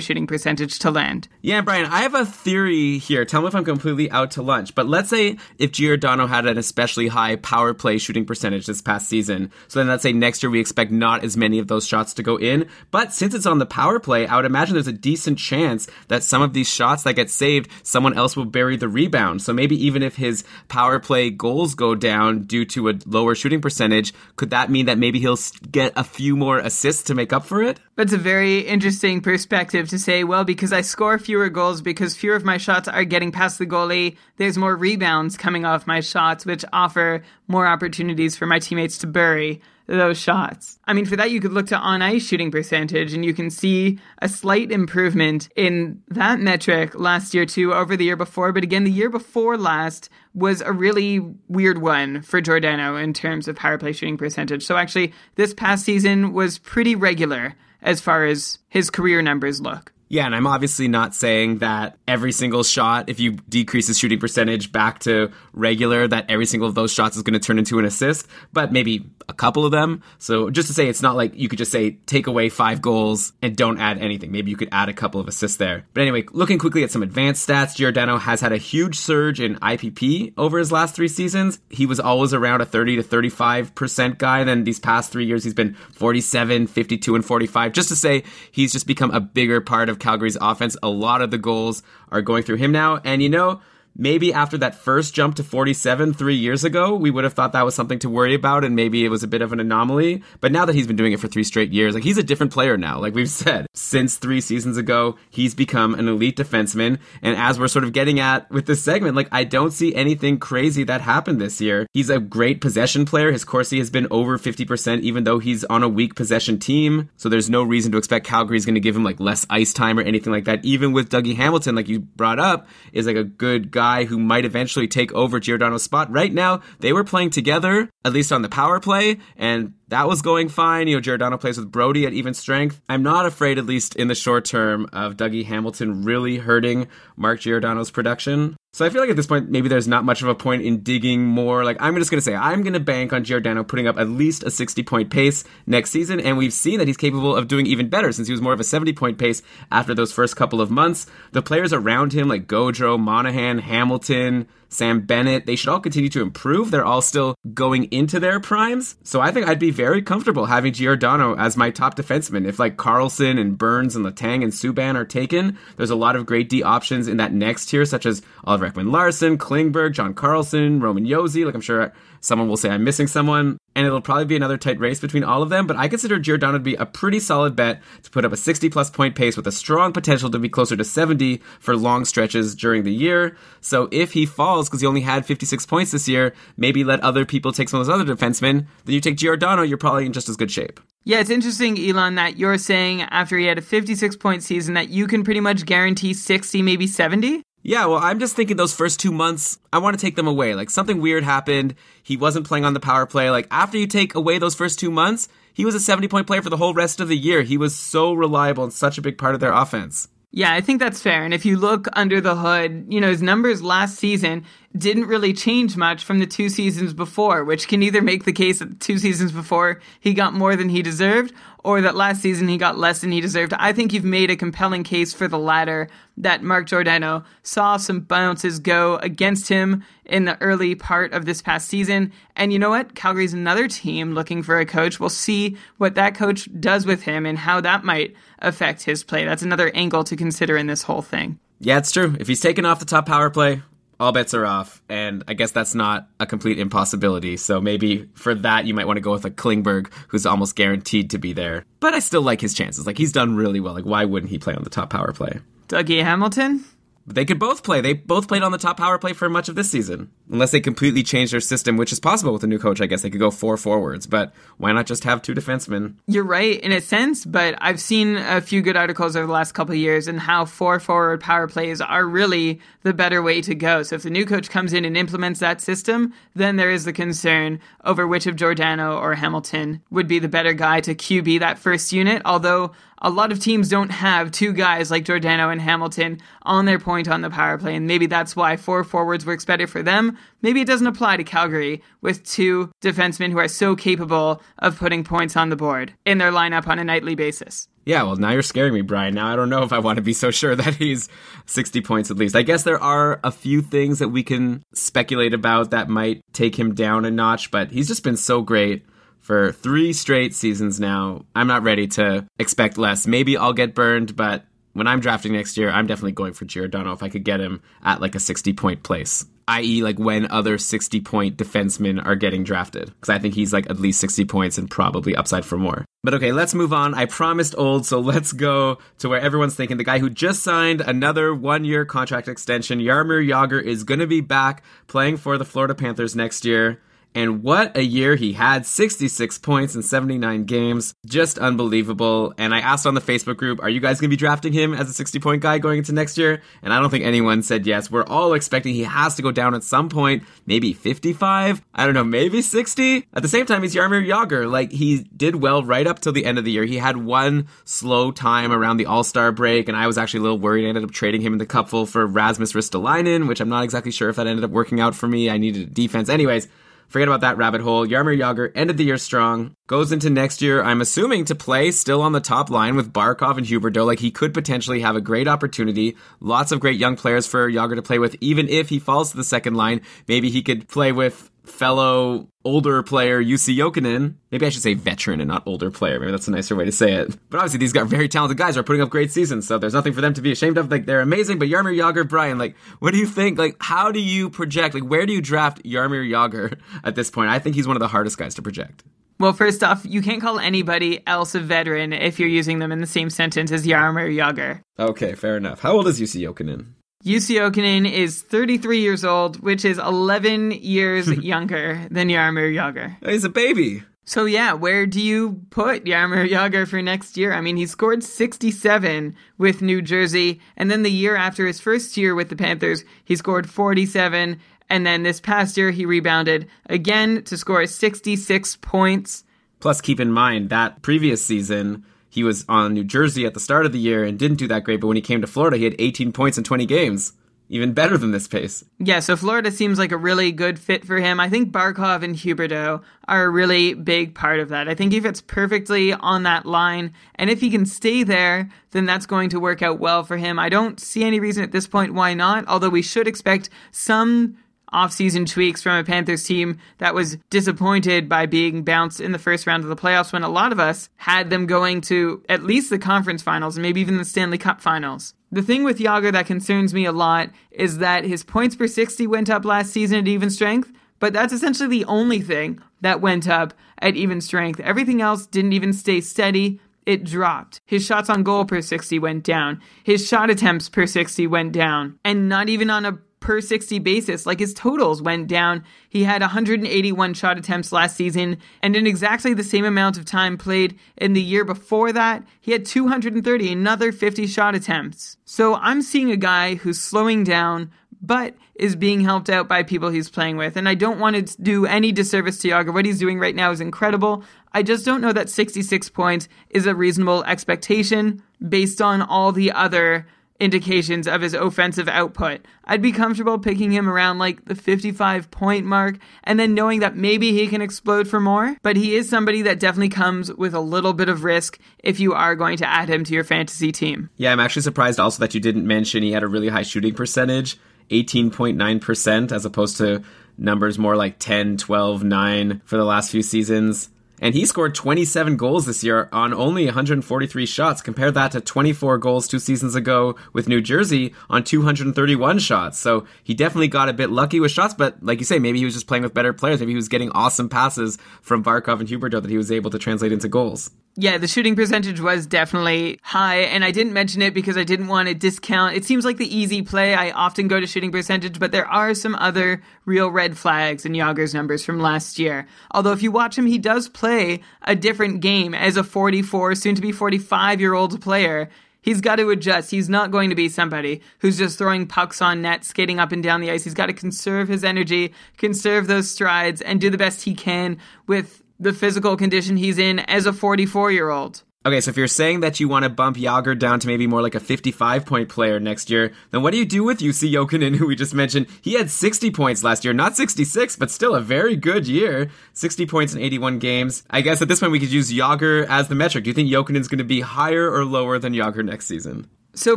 [0.00, 1.28] shooting percentage to land.
[1.40, 3.24] Yeah, Brian, I have a theory here.
[3.24, 4.74] Tell me if I'm completely out to lunch.
[4.74, 9.08] But let's say if Giordano had an especially high power play shooting percentage this past
[9.08, 9.52] season.
[9.68, 12.24] So then let's say next year we expect not as many of those shots to
[12.24, 12.68] go in.
[12.90, 16.24] But since it's on the power play, I would imagine there's a decent chance that
[16.24, 19.40] some of these shots that get saved, someone else will bury the rebound.
[19.40, 23.60] So maybe even if his power play goals go down due to a lower shooting
[23.60, 25.38] percentage, could that mean that maybe he'll
[25.70, 27.78] get a few more assists to make up for it?
[27.96, 32.34] That's a very interesting perspective to say, well, because I score fewer goals, because fewer
[32.34, 36.44] of my shots are getting past the goalie, there's more rebounds coming off my shots,
[36.44, 40.78] which offer more opportunities for my teammates to bury those shots.
[40.86, 43.48] I mean, for that, you could look to on ice shooting percentage, and you can
[43.48, 48.50] see a slight improvement in that metric last year, too, over the year before.
[48.50, 53.46] But again, the year before last was a really weird one for Giordano in terms
[53.46, 54.64] of power play shooting percentage.
[54.64, 57.54] So actually, this past season was pretty regular
[57.84, 59.93] as far as his career numbers look.
[60.14, 64.20] Yeah, and I'm obviously not saying that every single shot, if you decrease his shooting
[64.20, 67.80] percentage back to regular, that every single of those shots is going to turn into
[67.80, 70.04] an assist, but maybe a couple of them.
[70.18, 73.32] So just to say, it's not like you could just say take away five goals
[73.42, 74.30] and don't add anything.
[74.30, 75.84] Maybe you could add a couple of assists there.
[75.94, 79.56] But anyway, looking quickly at some advanced stats, Giordano has had a huge surge in
[79.56, 81.58] IPP over his last three seasons.
[81.70, 84.44] He was always around a 30 to 35% guy.
[84.44, 87.72] Then these past three years, he's been 47, 52, and 45.
[87.72, 90.76] Just to say, he's just become a bigger part of Calgary's offense.
[90.82, 91.82] A lot of the goals
[92.12, 93.00] are going through him now.
[93.04, 93.60] And you know,
[93.96, 97.64] maybe after that first jump to 47 three years ago, we would have thought that
[97.64, 100.22] was something to worry about and maybe it was a bit of an anomaly.
[100.40, 102.52] But now that he's been doing it for three straight years, like he's a different
[102.52, 103.00] player now.
[103.00, 106.98] Like we've said, since three seasons ago, he's become an elite defenseman.
[107.22, 110.38] And as we're sort of getting at with this segment, like I don't see anything
[110.38, 111.86] crazy that happened this year.
[111.92, 113.30] He's a great possession player.
[113.30, 117.10] His Corsi has been over 50%, even though he's on a weak possession team.
[117.16, 119.98] So there's no reason to expect Calgary's going to give him like less ice time
[119.98, 120.64] or anything like that.
[120.64, 124.44] Even with Dougie Hamilton, like you brought up, is like a good guy who might
[124.44, 126.10] eventually take over Giordano's spot.
[126.10, 130.22] Right now, they were playing together, at least on the power play, and that was
[130.22, 130.88] going fine.
[130.88, 132.80] You know, Giordano plays with Brodie at even strength.
[132.88, 137.38] I'm not afraid, at least in the short term, of Dougie Hamilton really hurting Mark
[137.38, 138.56] Giordano's production.
[138.72, 140.82] So I feel like at this point, maybe there's not much of a point in
[140.82, 141.62] digging more.
[141.62, 144.08] Like, I'm just going to say, I'm going to bank on Giordano putting up at
[144.08, 146.18] least a 60 point pace next season.
[146.18, 148.58] And we've seen that he's capable of doing even better since he was more of
[148.58, 151.06] a 70 point pace after those first couple of months.
[151.30, 156.20] The players around him, like Gaudreau, Monahan, Hamilton, Sam Bennett, they should all continue to
[156.20, 156.70] improve.
[156.72, 158.96] They're all still going into their primes.
[159.04, 162.44] So I think I'd be very comfortable having Giordano as my top defenseman.
[162.44, 166.26] If like Karlsson and Burns and Letang and Subban are taken, there's a lot of
[166.26, 170.80] great D options in that next tier, such as Oliver Ekman Larsson, Klingberg, John Carlson,
[170.80, 171.44] Roman Josi.
[171.46, 171.92] Like I'm sure
[172.24, 175.42] someone will say I'm missing someone and it'll probably be another tight race between all
[175.42, 175.66] of them.
[175.66, 178.70] But I consider Giordano to be a pretty solid bet to put up a 60
[178.70, 182.54] plus point pace with a strong potential to be closer to 70 for long stretches
[182.54, 183.36] during the year.
[183.60, 187.24] So if he falls because he only had 56 points this year, maybe let other
[187.24, 190.28] people take some of those other defensemen, then you take Giordano, you're probably in just
[190.28, 190.80] as good shape.
[191.04, 194.88] Yeah, it's interesting, Elon, that you're saying after he had a 56 point season that
[194.88, 197.42] you can pretty much guarantee 60, maybe 70.
[197.66, 200.54] Yeah, well, I'm just thinking those first two months, I want to take them away.
[200.54, 201.74] Like something weird happened.
[202.02, 203.30] He wasn't playing on the power play.
[203.30, 206.42] Like after you take away those first two months, he was a 70 point player
[206.42, 207.40] for the whole rest of the year.
[207.40, 210.08] He was so reliable and such a big part of their offense.
[210.36, 211.24] Yeah, I think that's fair.
[211.24, 214.44] And if you look under the hood, you know, his numbers last season
[214.76, 218.58] didn't really change much from the two seasons before, which can either make the case
[218.58, 221.32] that the two seasons before he got more than he deserved,
[221.64, 223.54] or that last season he got less than he deserved.
[223.54, 228.00] I think you've made a compelling case for the latter, that Mark Giordano saw some
[228.00, 232.12] bounces go against him in the early part of this past season.
[232.36, 232.94] And you know what?
[232.94, 235.00] Calgary's another team looking for a coach.
[235.00, 239.24] We'll see what that coach does with him and how that might affect his play.
[239.24, 241.38] That's another angle to consider in this whole thing.
[241.60, 242.14] Yeah, it's true.
[242.20, 243.62] If he's taken off the top power play,
[244.00, 244.82] all bets are off.
[244.88, 247.36] And I guess that's not a complete impossibility.
[247.36, 251.10] So maybe for that, you might want to go with a Klingberg who's almost guaranteed
[251.10, 251.64] to be there.
[251.80, 252.86] But I still like his chances.
[252.86, 253.74] Like, he's done really well.
[253.74, 255.40] Like, why wouldn't he play on the top power play?
[255.68, 256.64] Dougie Hamilton?
[257.06, 257.80] They could both play.
[257.80, 260.10] They both played on the top power play for much of this season.
[260.30, 263.02] Unless they completely change their system, which is possible with a new coach, I guess
[263.02, 264.06] they could go four forwards.
[264.06, 265.96] But why not just have two defensemen?
[266.06, 269.52] You're right in a sense, but I've seen a few good articles over the last
[269.52, 273.82] couple years and how four forward power plays are really the better way to go.
[273.82, 276.92] So if the new coach comes in and implements that system, then there is the
[276.92, 281.58] concern over which of Giordano or Hamilton would be the better guy to QB that
[281.58, 282.22] first unit.
[282.24, 282.72] Although
[283.04, 287.06] a lot of teams don't have two guys like Giordano and Hamilton on their point
[287.06, 290.16] on the power play, and maybe that's why four forwards works better for them.
[290.40, 295.04] Maybe it doesn't apply to Calgary with two defensemen who are so capable of putting
[295.04, 297.68] points on the board in their lineup on a nightly basis.
[297.84, 299.12] Yeah, well, now you're scaring me, Brian.
[299.12, 301.10] Now I don't know if I want to be so sure that he's
[301.44, 302.34] 60 points at least.
[302.34, 306.58] I guess there are a few things that we can speculate about that might take
[306.58, 308.86] him down a notch, but he's just been so great
[309.24, 311.24] for three straight seasons now.
[311.34, 313.06] I'm not ready to expect less.
[313.06, 314.44] Maybe I'll get burned, but
[314.74, 317.62] when I'm drafting next year, I'm definitely going for Giordano if I could get him
[317.82, 322.44] at like a 60 point place, i.e., like when other 60 point defensemen are getting
[322.44, 322.86] drafted.
[322.86, 325.86] Because I think he's like at least 60 points and probably upside for more.
[326.02, 326.92] But okay, let's move on.
[326.92, 329.78] I promised old, so let's go to where everyone's thinking.
[329.78, 334.06] The guy who just signed another one year contract extension, Jaromir Jagr, is going to
[334.06, 336.82] be back playing for the Florida Panthers next year.
[337.14, 340.94] And what a year he had 66 points in 79 games.
[341.06, 342.34] Just unbelievable.
[342.38, 344.74] And I asked on the Facebook group, are you guys going to be drafting him
[344.74, 346.42] as a 60 point guy going into next year?
[346.62, 347.90] And I don't think anyone said yes.
[347.90, 351.62] We're all expecting he has to go down at some point, maybe 55.
[351.72, 353.06] I don't know, maybe 60.
[353.14, 354.50] At the same time, he's Jaromir Jagr.
[354.50, 356.64] Like, he did well right up till the end of the year.
[356.64, 360.22] He had one slow time around the All Star break, and I was actually a
[360.24, 360.64] little worried.
[360.64, 363.92] I ended up trading him in the cupful for Rasmus Ristolainen, which I'm not exactly
[363.92, 365.30] sure if that ended up working out for me.
[365.30, 366.08] I needed a defense.
[366.08, 366.48] Anyways,
[366.88, 367.86] Forget about that rabbit hole.
[367.86, 369.54] Jaromir Jagr ended the year strong.
[369.66, 373.36] Goes into next year, I'm assuming, to play still on the top line with Barkov
[373.36, 373.86] and Huberdeau.
[373.86, 375.96] Like he could potentially have a great opportunity.
[376.20, 378.16] Lots of great young players for Jagr to play with.
[378.20, 382.82] Even if he falls to the second line, maybe he could play with fellow older
[382.82, 384.14] player Jussi Jokinen.
[384.30, 385.98] Maybe I should say veteran and not older player.
[385.98, 387.16] Maybe that's a nicer way to say it.
[387.30, 389.74] But obviously, these guys, are very talented guys, are putting up great seasons, so there's
[389.74, 390.70] nothing for them to be ashamed of.
[390.70, 391.38] Like they're amazing.
[391.38, 393.38] But Jaromir Jagr, Brian, like, what do you think?
[393.38, 394.74] Like, how do you project?
[394.74, 397.30] Like, where do you draft Jaromir Jagr at this point?
[397.30, 398.84] I think he's one of the hardest guys to project.
[399.20, 402.80] Well, first off, you can't call anybody else a veteran if you're using them in
[402.80, 404.60] the same sentence as Jaromir Jagr.
[404.78, 405.60] Okay, fair enough.
[405.60, 406.66] How old is Jussi Jokinen?
[407.04, 412.96] Jussi Jokinen is 33 years old, which is 11 years younger than Jaromir Jagr.
[413.06, 413.82] He's a baby.
[414.06, 417.34] So yeah, where do you put Jaromir Jagr for next year?
[417.34, 421.98] I mean, he scored 67 with New Jersey, and then the year after his first
[421.98, 424.40] year with the Panthers, he scored 47,
[424.70, 429.24] and then this past year he rebounded again to score 66 points.
[429.60, 431.84] Plus, keep in mind that previous season,
[432.14, 434.62] he was on New Jersey at the start of the year and didn't do that
[434.62, 437.12] great, but when he came to Florida, he had 18 points in 20 games.
[437.50, 438.64] Even better than this pace.
[438.78, 441.20] Yeah, so Florida seems like a really good fit for him.
[441.20, 444.66] I think Barkov and Huberdeau are a really big part of that.
[444.66, 448.86] I think he fits perfectly on that line, and if he can stay there, then
[448.86, 450.38] that's going to work out well for him.
[450.38, 454.38] I don't see any reason at this point why not, although we should expect some
[454.74, 459.46] offseason tweaks from a Panthers team that was disappointed by being bounced in the first
[459.46, 462.70] round of the playoffs when a lot of us had them going to at least
[462.70, 465.14] the conference finals and maybe even the Stanley Cup finals.
[465.30, 469.06] The thing with Jagr that concerns me a lot is that his points per 60
[469.06, 473.28] went up last season at even strength, but that's essentially the only thing that went
[473.28, 474.60] up at even strength.
[474.60, 476.60] Everything else didn't even stay steady.
[476.86, 477.60] It dropped.
[477.64, 479.60] His shots on goal per 60 went down.
[479.82, 481.98] His shot attempts per 60 went down.
[482.04, 484.26] And not even on a per 60 basis.
[484.26, 485.64] Like his totals went down.
[485.88, 490.36] He had 181 shot attempts last season, and in exactly the same amount of time
[490.36, 495.16] played in the year before that, he had 230, another 50 shot attempts.
[495.24, 497.70] So I'm seeing a guy who's slowing down,
[498.02, 500.54] but is being helped out by people he's playing with.
[500.58, 502.74] And I don't want to do any disservice to Jagr.
[502.74, 504.22] What he's doing right now is incredible.
[504.52, 509.50] I just don't know that 66 points is a reasonable expectation based on all the
[509.50, 510.06] other
[510.40, 512.44] indications of his offensive output.
[512.64, 516.96] I'd be comfortable picking him around like the 55 point mark and then knowing that
[516.96, 518.56] maybe he can explode for more.
[518.62, 522.14] But he is somebody that definitely comes with a little bit of risk if you
[522.14, 524.10] are going to add him to your fantasy team.
[524.16, 526.94] Yeah, I'm actually surprised also that you didn't mention he had a really high shooting
[526.94, 527.58] percentage,
[527.90, 530.02] 18.9%, as opposed to
[530.36, 533.88] numbers more like 10, 12, 9 for the last few seasons.
[534.20, 537.82] And he scored 27 goals this year on only 143 shots.
[537.82, 542.78] Compare that to 24 goals two seasons ago with New Jersey on 231 shots.
[542.78, 545.64] So he definitely got a bit lucky with shots, but like you say, maybe he
[545.64, 546.60] was just playing with better players.
[546.60, 549.78] Maybe he was getting awesome passes from Barkov and Huberdeau that he was able to
[549.78, 550.70] translate into goals.
[550.96, 554.86] Yeah, the shooting percentage was definitely high, and I didn't mention it because I didn't
[554.86, 555.74] want to discount.
[555.74, 556.94] It seems like the easy play.
[556.94, 560.92] I often go to shooting percentage, but there are some other real red flags in
[560.92, 562.46] Jagr's numbers from last year.
[562.70, 566.76] Although, if you watch him, he does play a different game as a 44, soon
[566.76, 568.48] to be 45 year old player.
[568.80, 569.72] He's got to adjust.
[569.72, 573.22] He's not going to be somebody who's just throwing pucks on net, skating up and
[573.22, 573.64] down the ice.
[573.64, 577.78] He's got to conserve his energy, conserve those strides, and do the best he can
[578.06, 581.42] with the physical condition he's in as a 44 year old.
[581.66, 584.20] Okay, so if you're saying that you want to bump Jagr down to maybe more
[584.20, 587.76] like a 55 point player next year, then what do you do with Jussi Jokinen,
[587.76, 588.48] who we just mentioned?
[588.60, 592.30] He had 60 points last year, not 66, but still a very good year.
[592.52, 594.02] 60 points in 81 games.
[594.10, 596.24] I guess at this point we could use Jagr as the metric.
[596.24, 599.30] Do you think Jokinen's going to be higher or lower than Jagr next season?
[599.56, 599.76] So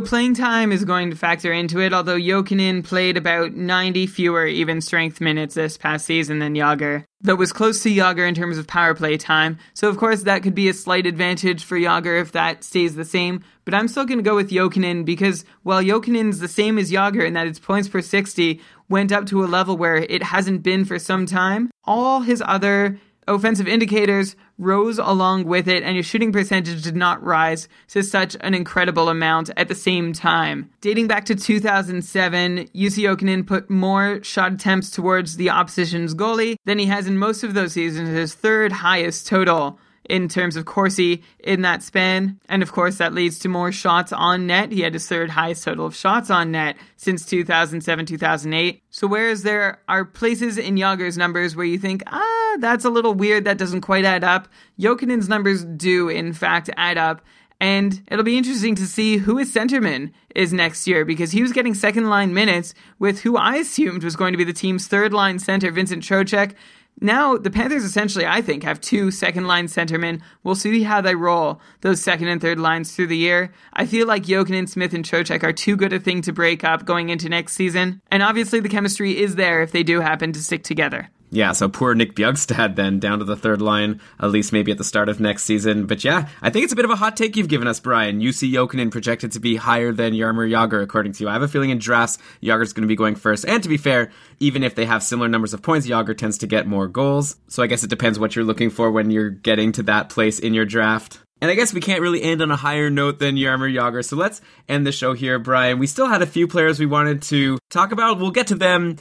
[0.00, 4.80] playing time is going to factor into it, although Jokinen played about 90 fewer even
[4.80, 7.04] strength minutes this past season than Jagr.
[7.20, 10.42] That was close to Jagr in terms of power play time, so of course that
[10.42, 14.04] could be a slight advantage for Jagr if that stays the same, but I'm still
[14.04, 17.60] going to go with Jokinen because while Jokinen's the same as Jagr in that its
[17.60, 21.70] points per 60 went up to a level where it hasn't been for some time,
[21.84, 22.98] all his other
[23.28, 28.36] offensive indicators rose along with it, and your shooting percentage did not rise to such
[28.40, 30.70] an incredible amount at the same time.
[30.80, 36.78] Dating back to 2007, Jussi Jokinen put more shot attempts towards the opposition's goalie than
[36.78, 39.78] he has in most of those seasons, his third highest total
[40.08, 42.40] in terms of Corsi in that span.
[42.48, 44.72] And of course, that leads to more shots on net.
[44.72, 48.82] He had his third highest total of shots on net since 2007 2008.
[48.90, 53.14] So, whereas there are places in Jagr's numbers where you think, ah, that's a little
[53.14, 54.48] weird, that doesn't quite add up,
[54.78, 57.22] Jokinen's numbers do, in fact, add up.
[57.60, 61.52] And it'll be interesting to see who his centerman is next year because he was
[61.52, 65.12] getting second line minutes with who I assumed was going to be the team's third
[65.12, 66.54] line center, Vincent Trocheck.
[67.00, 70.20] Now, the Panthers essentially, I think, have two second line centermen.
[70.42, 73.52] We'll see how they roll those second and third lines through the year.
[73.72, 76.84] I feel like Jokinen, Smith, and Trocheck are too good a thing to break up
[76.84, 78.00] going into next season.
[78.10, 81.08] And obviously, the chemistry is there if they do happen to stick together.
[81.30, 84.78] Yeah, so poor Nick Bjugstad then down to the third line, at least maybe at
[84.78, 85.86] the start of next season.
[85.86, 88.20] But yeah, I think it's a bit of a hot take you've given us, Brian.
[88.20, 91.28] Jussi Jokinen projected to be higher than Jaromir Jagr, according to you.
[91.28, 93.44] I have a feeling in drafts, Jagr's going to be going first.
[93.46, 94.10] And to be fair,
[94.40, 97.36] even if they have similar numbers of points, Jagr tends to get more goals.
[97.48, 100.38] So I guess it depends what you're looking for when you're getting to that place
[100.38, 101.20] in your draft.
[101.40, 104.16] And I guess we can't really end on a higher note than Jaromir Jagr, so
[104.16, 105.78] let's end the show here, Brian.
[105.78, 108.18] We still had a few players we wanted to talk about.
[108.18, 108.96] We'll get to them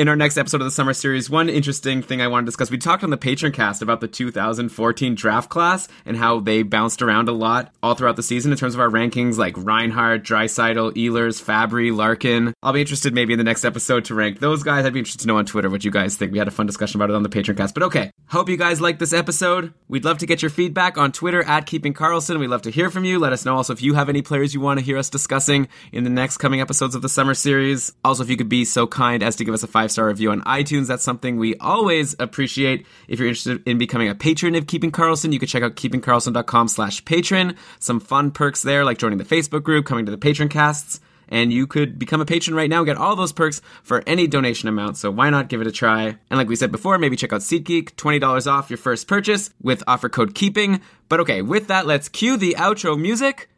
[0.00, 2.70] in our next episode of the summer series, one interesting thing I want to discuss.
[2.70, 7.28] We talked on the Patreoncast about the 2014 draft class and how they bounced around
[7.28, 11.44] a lot all throughout the season in terms of our rankings, like Reinhart, Draisaitl, Ehlers,
[11.44, 12.54] Fabbri, Larkin.
[12.62, 14.86] I'll be interested maybe in the next episode to rank those guys.
[14.86, 16.32] I'd be interested to know on Twitter what you guys think.
[16.32, 17.74] We had a fun discussion about it on the Patreoncast.
[17.74, 19.74] But okay, hope you guys liked this episode.
[19.86, 22.38] We'd love to get your feedback on Twitter at Keeping Karlsson.
[22.38, 23.18] We'd love to hear from you.
[23.18, 25.68] Let us know also if you have any players you want to hear us discussing
[25.92, 27.92] in the next coming episodes of the summer series.
[28.02, 30.30] Also, if you could be so kind as to give us a five star review
[30.30, 32.86] on iTunes, that's something we always appreciate.
[33.08, 36.68] If you're interested in becoming a patron of Keeping Karlsson, you can check out keepingkarlsson.com
[36.68, 37.56] slash patron.
[37.78, 41.66] Some fun perks there, like joining the Facebook group, coming to the Patreoncasts and you
[41.66, 44.96] could become a patron right now, get all those perks for any donation amount.
[44.96, 46.06] So why not give it a try?
[46.06, 49.82] And like we said before, maybe check out SeatGeek, $20 off your first purchase with
[49.86, 50.80] offer code KEEPING.
[51.08, 53.48] But okay, with that, let's cue the outro music.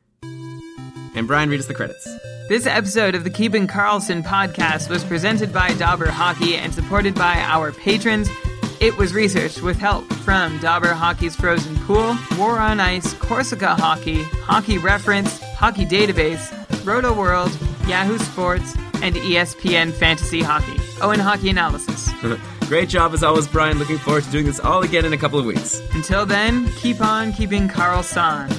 [1.14, 2.31] And Brian, read us the credits.
[2.49, 7.36] This episode of the Keeping Karlsson podcast was presented by Dobber Hockey and supported by
[7.38, 8.28] our patrons.
[8.80, 14.22] It was researched with help from Dobber Hockey's Frozen Pool, War on Ice, Corsica Hockey,
[14.24, 16.53] Hockey Reference, Hockey Database,
[16.84, 20.78] Roto World, Yahoo Sports, and ESPN Fantasy Hockey.
[21.01, 22.11] Oh, and Hockey Analysis.
[22.68, 23.78] Great job as always, Brian.
[23.78, 25.80] Looking forward to doing this all again in a couple of weeks.
[25.93, 28.51] Until then, keep on keeping Karlsson.